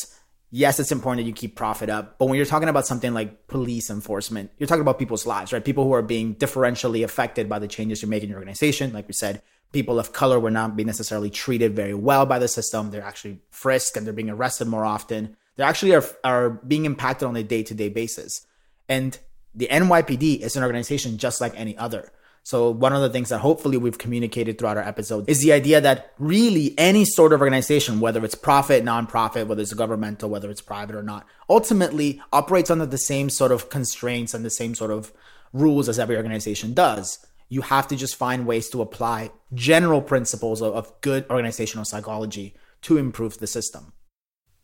yes, 0.49 0.79
it's 0.79 0.91
important 0.91 1.23
that 1.23 1.27
you 1.27 1.33
keep 1.33 1.55
profit 1.55 1.89
up. 1.89 2.17
But 2.17 2.25
when 2.25 2.37
you're 2.37 2.45
talking 2.45 2.69
about 2.69 2.87
something 2.87 3.13
like 3.13 3.47
police 3.47 3.89
enforcement, 3.89 4.51
you're 4.57 4.67
talking 4.67 4.81
about 4.81 4.99
people's 4.99 5.25
lives, 5.25 5.53
right? 5.53 5.63
People 5.63 5.83
who 5.83 5.93
are 5.93 6.01
being 6.01 6.35
differentially 6.35 7.03
affected 7.03 7.47
by 7.47 7.59
the 7.59 7.67
changes 7.67 8.01
you 8.01 8.07
make 8.07 8.23
in 8.23 8.29
your 8.29 8.39
organization. 8.39 8.93
Like 8.93 9.07
we 9.07 9.13
said, 9.13 9.41
people 9.71 9.99
of 9.99 10.13
color 10.13 10.39
were 10.39 10.51
not 10.51 10.75
being 10.75 10.87
necessarily 10.87 11.29
treated 11.29 11.75
very 11.75 11.93
well 11.93 12.25
by 12.25 12.39
the 12.39 12.47
system. 12.47 12.91
They're 12.91 13.03
actually 13.03 13.39
frisked 13.51 13.97
and 13.97 14.05
they're 14.05 14.13
being 14.13 14.29
arrested 14.29 14.67
more 14.67 14.85
often. 14.85 15.35
They 15.55 15.63
actually 15.63 15.95
are, 15.95 16.05
are 16.23 16.49
being 16.49 16.85
impacted 16.85 17.27
on 17.27 17.35
a 17.35 17.43
day 17.43 17.63
to 17.63 17.73
day 17.73 17.89
basis. 17.89 18.45
And 18.87 19.17
the 19.53 19.67
NYPD 19.67 20.39
is 20.41 20.55
an 20.55 20.63
organization 20.63 21.17
just 21.17 21.41
like 21.41 21.53
any 21.55 21.77
other. 21.77 22.11
So 22.47 22.69
one 22.69 22.93
of 22.93 23.01
the 23.01 23.09
things 23.09 23.27
that 23.27 23.39
hopefully 23.39 23.75
we've 23.75 23.97
communicated 23.97 24.57
throughout 24.57 24.77
our 24.77 24.83
episode 24.83 25.27
is 25.27 25.41
the 25.41 25.51
idea 25.51 25.81
that 25.81 26.13
really 26.17 26.73
any 26.77 27.03
sort 27.03 27.33
of 27.33 27.41
organization, 27.41 27.99
whether 27.99 28.23
it's 28.23 28.35
profit, 28.35 28.85
nonprofit, 28.85 29.47
whether 29.47 29.61
it's 29.61 29.73
governmental, 29.73 30.29
whether 30.29 30.49
it's 30.49 30.61
private 30.61 30.95
or 30.95 31.03
not, 31.03 31.25
ultimately 31.49 32.21
operates 32.31 32.71
under 32.71 32.85
the 32.85 32.97
same 32.97 33.29
sort 33.29 33.51
of 33.51 33.69
constraints 33.69 34.33
and 34.33 34.45
the 34.45 34.49
same 34.49 34.75
sort 34.75 34.91
of 34.91 35.11
rules 35.51 35.89
as 35.89 35.99
every 35.99 36.15
organization 36.15 36.73
does. 36.73 37.19
You 37.49 37.63
have 37.63 37.85
to 37.89 37.97
just 37.97 38.15
find 38.15 38.47
ways 38.47 38.69
to 38.69 38.81
apply 38.81 39.31
general 39.53 40.01
principles 40.01 40.61
of, 40.61 40.73
of 40.73 40.93
good 41.01 41.25
organizational 41.29 41.83
psychology 41.83 42.55
to 42.83 42.97
improve 42.97 43.39
the 43.39 43.47
system. 43.47 43.91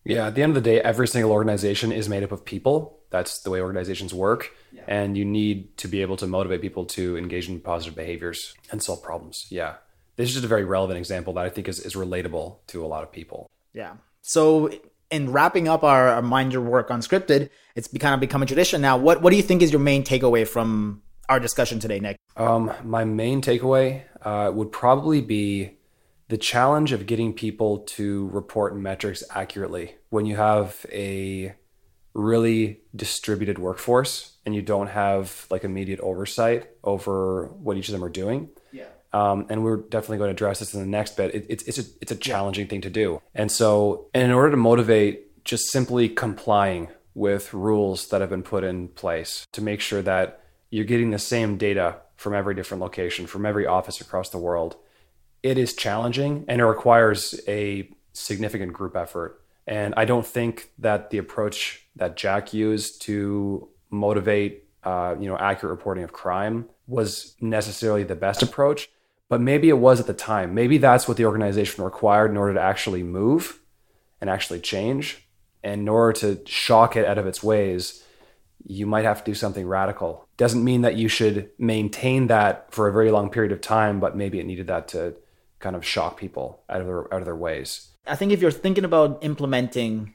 Yeah, 0.05 0.27
at 0.27 0.35
the 0.35 0.43
end 0.43 0.55
of 0.55 0.63
the 0.63 0.69
day, 0.69 0.81
every 0.81 1.07
single 1.07 1.31
organization 1.31 1.91
is 1.91 2.09
made 2.09 2.23
up 2.23 2.31
of 2.31 2.43
people. 2.43 2.99
That's 3.09 3.39
the 3.39 3.49
way 3.49 3.61
organizations 3.61 4.13
work. 4.13 4.51
Yeah. 4.71 4.83
And 4.87 5.17
you 5.17 5.23
need 5.23 5.77
to 5.77 5.87
be 5.87 6.01
able 6.01 6.17
to 6.17 6.27
motivate 6.27 6.61
people 6.61 6.85
to 6.85 7.17
engage 7.17 7.47
in 7.47 7.59
positive 7.61 7.95
behaviors 7.95 8.53
and 8.71 8.81
solve 8.81 9.01
problems. 9.03 9.45
Yeah. 9.49 9.75
This 10.15 10.29
is 10.29 10.33
just 10.33 10.45
a 10.45 10.47
very 10.47 10.65
relevant 10.65 10.97
example 10.97 11.33
that 11.33 11.45
I 11.45 11.49
think 11.49 11.67
is, 11.67 11.79
is 11.79 11.95
relatable 11.95 12.57
to 12.67 12.85
a 12.85 12.87
lot 12.87 13.03
of 13.03 13.11
people. 13.11 13.49
Yeah. 13.73 13.93
So, 14.21 14.71
in 15.09 15.31
wrapping 15.31 15.67
up 15.67 15.83
our, 15.83 16.09
our 16.09 16.21
Mind 16.21 16.53
Your 16.53 16.61
Work 16.63 16.89
Unscripted, 16.89 17.49
it's 17.75 17.87
be, 17.87 17.99
kind 17.99 18.13
of 18.13 18.19
become 18.19 18.41
a 18.41 18.45
tradition 18.45 18.81
now. 18.81 18.97
What 18.97 19.21
What 19.21 19.29
do 19.29 19.37
you 19.37 19.43
think 19.43 19.61
is 19.61 19.71
your 19.71 19.79
main 19.79 20.03
takeaway 20.03 20.47
from 20.47 21.01
our 21.29 21.39
discussion 21.39 21.79
today, 21.79 21.99
Nick? 21.99 22.17
Um, 22.35 22.71
my 22.83 23.05
main 23.05 23.41
takeaway 23.41 24.03
uh, 24.21 24.51
would 24.53 24.71
probably 24.71 25.21
be 25.21 25.77
the 26.27 26.37
challenge 26.37 26.91
of 26.91 27.05
getting 27.05 27.33
people 27.33 27.79
to 27.79 28.27
report 28.29 28.75
metrics 28.75 29.23
accurately 29.31 29.95
when 30.09 30.25
you 30.25 30.35
have 30.35 30.85
a 30.91 31.55
really 32.13 32.81
distributed 32.95 33.57
workforce 33.57 34.37
and 34.45 34.53
you 34.53 34.61
don't 34.61 34.87
have 34.87 35.47
like 35.49 35.63
immediate 35.63 35.99
oversight 35.99 36.69
over 36.83 37.47
what 37.47 37.77
each 37.77 37.89
of 37.89 37.93
them 37.93 38.03
are 38.03 38.09
doing. 38.09 38.49
Yeah. 38.71 38.85
Um, 39.11 39.45
and 39.49 39.63
we're 39.63 39.77
definitely 39.77 40.17
going 40.17 40.29
to 40.29 40.33
address 40.33 40.59
this 40.59 40.73
in 40.73 40.79
the 40.79 40.87
next 40.87 41.17
bit. 41.17 41.35
It, 41.35 41.45
it's 41.49 41.63
it's 41.63 41.79
a 41.79 41.83
it's 42.01 42.11
a 42.11 42.15
challenging 42.15 42.67
thing 42.67 42.81
to 42.81 42.89
do, 42.89 43.21
and 43.35 43.51
so 43.51 44.07
and 44.13 44.23
in 44.23 44.31
order 44.31 44.51
to 44.51 44.57
motivate 44.57 45.43
just 45.45 45.71
simply 45.71 46.09
complying 46.09 46.87
with 47.13 47.53
rules 47.53 48.07
that 48.07 48.21
have 48.21 48.29
been 48.29 48.43
put 48.43 48.63
in 48.63 48.87
place 48.87 49.45
to 49.51 49.61
make 49.61 49.81
sure 49.81 50.01
that 50.01 50.41
you're 50.71 50.85
getting 50.85 51.11
the 51.11 51.19
same 51.19 51.57
data 51.57 51.97
from 52.15 52.33
every 52.33 52.55
different 52.55 52.81
location, 52.81 53.27
from 53.27 53.45
every 53.45 53.67
office 53.67 54.01
across 54.01 54.29
the 54.29 54.37
world, 54.39 54.77
it 55.43 55.57
is 55.57 55.73
challenging 55.73 56.45
and 56.47 56.61
it 56.61 56.65
requires 56.65 57.39
a 57.47 57.89
significant 58.13 58.73
group 58.73 58.95
effort. 58.95 59.41
And 59.67 59.93
I 59.95 60.05
don't 60.05 60.25
think 60.25 60.71
that 60.79 61.09
the 61.09 61.19
approach 61.19 61.85
that 61.95 62.17
Jack 62.17 62.53
used 62.53 63.01
to 63.03 63.69
motivate, 63.89 64.65
uh, 64.83 65.15
you 65.19 65.27
know, 65.27 65.37
accurate 65.37 65.71
reporting 65.71 66.03
of 66.03 66.11
crime 66.11 66.67
was 66.87 67.35
necessarily 67.39 68.03
the 68.03 68.15
best 68.15 68.41
approach 68.41 68.89
but 69.33 69.41
maybe 69.41 69.67
it 69.67 69.79
was 69.79 69.99
at 69.99 70.05
the 70.05 70.13
time. 70.13 70.53
Maybe 70.53 70.77
that's 70.77 71.07
what 71.07 71.17
the 71.17 71.25
organization 71.25 71.83
required 71.83 72.29
in 72.29 72.37
order 72.37 72.53
to 72.53 72.61
actually 72.61 73.01
move 73.01 73.59
and 74.21 74.29
actually 74.29 74.59
change. 74.59 75.27
And 75.63 75.81
in 75.81 75.89
order 75.89 76.13
to 76.19 76.41
shock 76.45 76.95
it 76.95 77.05
out 77.07 77.17
of 77.17 77.25
its 77.25 77.41
ways, 77.41 78.03
you 78.63 78.85
might 78.85 79.05
have 79.05 79.23
to 79.23 79.31
do 79.31 79.33
something 79.33 79.65
radical. 79.65 80.27
Doesn't 80.37 80.63
mean 80.63 80.81
that 80.81 80.97
you 80.97 81.07
should 81.07 81.49
maintain 81.57 82.27
that 82.27 82.71
for 82.71 82.87
a 82.87 82.93
very 82.93 83.09
long 83.09 83.31
period 83.31 83.51
of 83.51 83.59
time, 83.59 83.99
but 83.99 84.15
maybe 84.15 84.39
it 84.39 84.45
needed 84.45 84.67
that 84.67 84.87
to 84.89 85.15
kind 85.63 85.75
of 85.75 85.85
shock 85.85 86.17
people 86.17 86.61
out 86.69 86.81
of 86.81 86.87
their 86.87 87.13
out 87.13 87.21
of 87.21 87.25
their 87.25 87.35
ways. 87.35 87.87
I 88.05 88.15
think 88.15 88.31
if 88.31 88.41
you're 88.41 88.51
thinking 88.51 88.83
about 88.83 89.23
implementing 89.23 90.13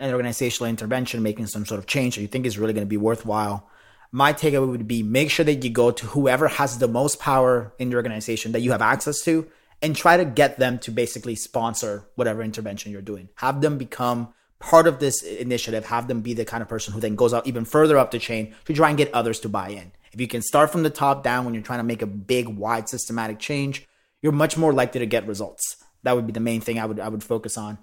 an 0.00 0.12
organizational 0.12 0.68
intervention, 0.68 1.22
making 1.22 1.46
some 1.46 1.64
sort 1.64 1.78
of 1.78 1.86
change 1.86 2.16
that 2.16 2.20
you 2.20 2.28
think 2.28 2.44
is 2.44 2.58
really 2.58 2.72
going 2.72 2.86
to 2.86 2.88
be 2.88 2.96
worthwhile, 2.96 3.68
my 4.10 4.32
takeaway 4.32 4.68
would 4.68 4.88
be 4.88 5.02
make 5.02 5.30
sure 5.30 5.44
that 5.44 5.62
you 5.64 5.70
go 5.70 5.90
to 5.90 6.06
whoever 6.06 6.48
has 6.48 6.78
the 6.78 6.88
most 6.88 7.20
power 7.20 7.72
in 7.78 7.90
the 7.90 7.96
organization 7.96 8.52
that 8.52 8.60
you 8.60 8.72
have 8.72 8.82
access 8.82 9.22
to 9.22 9.46
and 9.80 9.94
try 9.94 10.16
to 10.16 10.24
get 10.24 10.58
them 10.58 10.78
to 10.80 10.90
basically 10.90 11.36
sponsor 11.36 12.04
whatever 12.16 12.42
intervention 12.42 12.90
you're 12.90 13.00
doing. 13.00 13.28
Have 13.36 13.60
them 13.60 13.78
become 13.78 14.34
part 14.58 14.88
of 14.88 14.98
this 14.98 15.22
initiative, 15.22 15.86
have 15.86 16.08
them 16.08 16.20
be 16.20 16.34
the 16.34 16.44
kind 16.44 16.62
of 16.62 16.68
person 16.68 16.92
who 16.92 17.00
then 17.00 17.14
goes 17.14 17.32
out 17.32 17.46
even 17.46 17.64
further 17.64 17.96
up 17.96 18.10
the 18.10 18.18
chain 18.18 18.54
to 18.64 18.74
try 18.74 18.88
and 18.88 18.98
get 18.98 19.14
others 19.14 19.38
to 19.40 19.48
buy 19.48 19.68
in. 19.68 19.92
If 20.12 20.20
you 20.20 20.26
can 20.26 20.42
start 20.42 20.72
from 20.72 20.82
the 20.82 20.90
top 20.90 21.22
down 21.22 21.44
when 21.44 21.54
you're 21.54 21.62
trying 21.62 21.78
to 21.78 21.84
make 21.84 22.02
a 22.02 22.06
big, 22.06 22.48
wide, 22.48 22.88
systematic 22.88 23.38
change, 23.38 23.86
you're 24.22 24.32
much 24.32 24.56
more 24.56 24.72
likely 24.72 25.00
to 25.00 25.06
get 25.06 25.26
results. 25.26 25.76
That 26.02 26.14
would 26.14 26.26
be 26.26 26.32
the 26.32 26.40
main 26.40 26.60
thing 26.60 26.78
I 26.78 26.86
would 26.86 27.00
I 27.00 27.08
would 27.08 27.24
focus 27.24 27.58
on. 27.58 27.78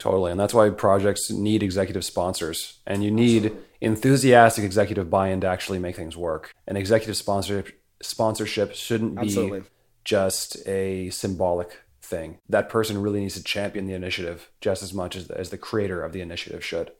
Totally. 0.00 0.30
And 0.30 0.40
that's 0.40 0.54
why 0.54 0.70
projects 0.70 1.30
need 1.30 1.62
executive 1.62 2.06
sponsors. 2.06 2.78
And 2.86 3.04
you 3.04 3.10
need 3.10 3.44
Absolutely. 3.44 3.66
enthusiastic 3.82 4.64
executive 4.64 5.10
buy 5.10 5.28
in 5.28 5.42
to 5.42 5.46
actually 5.46 5.78
make 5.78 5.94
things 5.94 6.16
work. 6.16 6.54
And 6.66 6.78
executive 6.78 7.18
sponsorship, 7.18 7.78
sponsorship 8.00 8.74
shouldn't 8.74 9.16
be 9.16 9.26
Absolutely. 9.26 9.62
just 10.02 10.66
a 10.66 11.10
symbolic 11.10 11.82
thing. 12.02 12.38
That 12.48 12.70
person 12.70 13.02
really 13.02 13.20
needs 13.20 13.34
to 13.34 13.44
champion 13.44 13.86
the 13.86 13.92
initiative 13.92 14.50
just 14.62 14.82
as 14.82 14.94
much 14.94 15.16
as 15.16 15.28
the, 15.28 15.38
as 15.38 15.50
the 15.50 15.58
creator 15.58 16.02
of 16.02 16.14
the 16.14 16.22
initiative 16.22 16.64
should. 16.64 16.92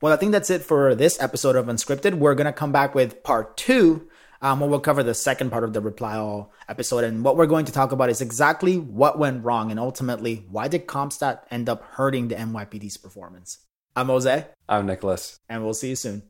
Well, 0.00 0.14
I 0.14 0.16
think 0.16 0.32
that's 0.32 0.48
it 0.48 0.62
for 0.62 0.94
this 0.94 1.20
episode 1.20 1.54
of 1.54 1.66
Unscripted. 1.66 2.14
We're 2.14 2.34
going 2.34 2.46
to 2.46 2.52
come 2.52 2.72
back 2.72 2.94
with 2.94 3.22
part 3.22 3.58
two 3.58 4.08
um, 4.40 4.60
we'll 4.60 4.80
cover 4.80 5.02
the 5.02 5.14
second 5.14 5.50
part 5.50 5.64
of 5.64 5.72
the 5.72 5.80
reply 5.80 6.16
all 6.16 6.52
episode. 6.68 7.04
And 7.04 7.24
what 7.24 7.36
we're 7.36 7.46
going 7.46 7.64
to 7.66 7.72
talk 7.72 7.92
about 7.92 8.10
is 8.10 8.20
exactly 8.20 8.78
what 8.78 9.18
went 9.18 9.44
wrong 9.44 9.70
and 9.70 9.80
ultimately 9.80 10.46
why 10.50 10.68
did 10.68 10.86
CompStat 10.86 11.40
end 11.50 11.68
up 11.68 11.82
hurting 11.82 12.28
the 12.28 12.36
NYPD's 12.36 12.96
performance. 12.96 13.58
I'm 13.96 14.06
Jose. 14.06 14.46
I'm 14.68 14.86
Nicholas. 14.86 15.38
And 15.48 15.64
we'll 15.64 15.74
see 15.74 15.90
you 15.90 15.96
soon. 15.96 16.22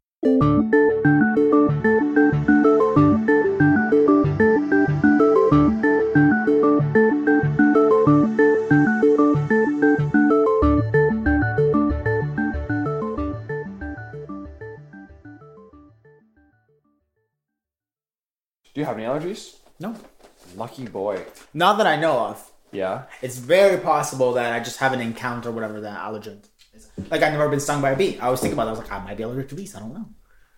Do 18.74 18.80
you 18.80 18.84
have 18.84 18.96
any 18.96 19.06
allergies? 19.06 19.56
No. 19.80 19.94
Lucky 20.56 20.86
boy. 20.86 21.24
Not 21.54 21.78
that 21.78 21.86
I 21.86 21.96
know 21.96 22.18
of. 22.18 22.50
Yeah. 22.72 23.04
It's 23.22 23.38
very 23.38 23.78
possible 23.78 24.32
that 24.34 24.52
I 24.52 24.60
just 24.60 24.78
haven't 24.78 25.00
encountered 25.00 25.54
whatever 25.54 25.80
the 25.80 25.88
allergen 25.88 26.44
is. 26.74 26.88
Like 27.10 27.22
I've 27.22 27.32
never 27.32 27.48
been 27.48 27.60
stung 27.60 27.80
by 27.80 27.90
a 27.92 27.96
bee. 27.96 28.18
I 28.18 28.28
was 28.28 28.40
thinking 28.40 28.54
about 28.54 28.64
that. 28.66 28.76
I 28.76 28.78
was 28.78 28.90
like, 28.90 28.92
I 28.92 29.04
might 29.04 29.16
be 29.16 29.22
allergic 29.22 29.48
to 29.50 29.54
bees. 29.54 29.74
I 29.74 29.80
don't 29.80 29.94
know. 29.94 30.06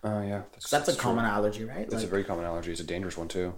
Oh 0.03 0.21
yeah. 0.21 0.41
That's, 0.53 0.69
that's, 0.69 0.85
that's 0.85 0.89
a 0.89 0.91
true. 0.93 1.01
common 1.01 1.25
allergy, 1.25 1.63
right? 1.65 1.81
It's 1.81 1.93
like, 1.93 2.03
a 2.03 2.07
very 2.07 2.23
common 2.23 2.45
allergy. 2.45 2.71
It's 2.71 2.81
a 2.81 2.85
dangerous 2.85 3.17
one 3.17 3.27
too. 3.27 3.53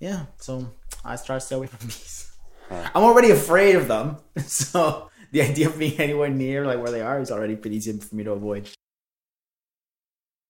Yeah. 0.00 0.26
So 0.38 0.72
I 1.04 1.16
try 1.16 1.36
to 1.36 1.40
stay 1.40 1.56
away 1.56 1.68
from 1.68 1.86
bees. 1.86 2.32
Huh. 2.68 2.90
I'm 2.94 3.02
already 3.04 3.30
afraid 3.30 3.76
of 3.76 3.88
them. 3.88 4.16
So 4.46 5.10
the 5.30 5.42
idea 5.42 5.68
of 5.68 5.78
being 5.78 5.98
anywhere 5.98 6.28
near 6.28 6.66
like 6.66 6.78
where 6.78 6.90
they 6.90 7.00
are 7.00 7.20
is 7.20 7.30
already 7.30 7.56
pretty 7.56 7.76
easy 7.76 7.98
for 7.98 8.14
me 8.14 8.24
to 8.24 8.32
avoid. 8.32 8.68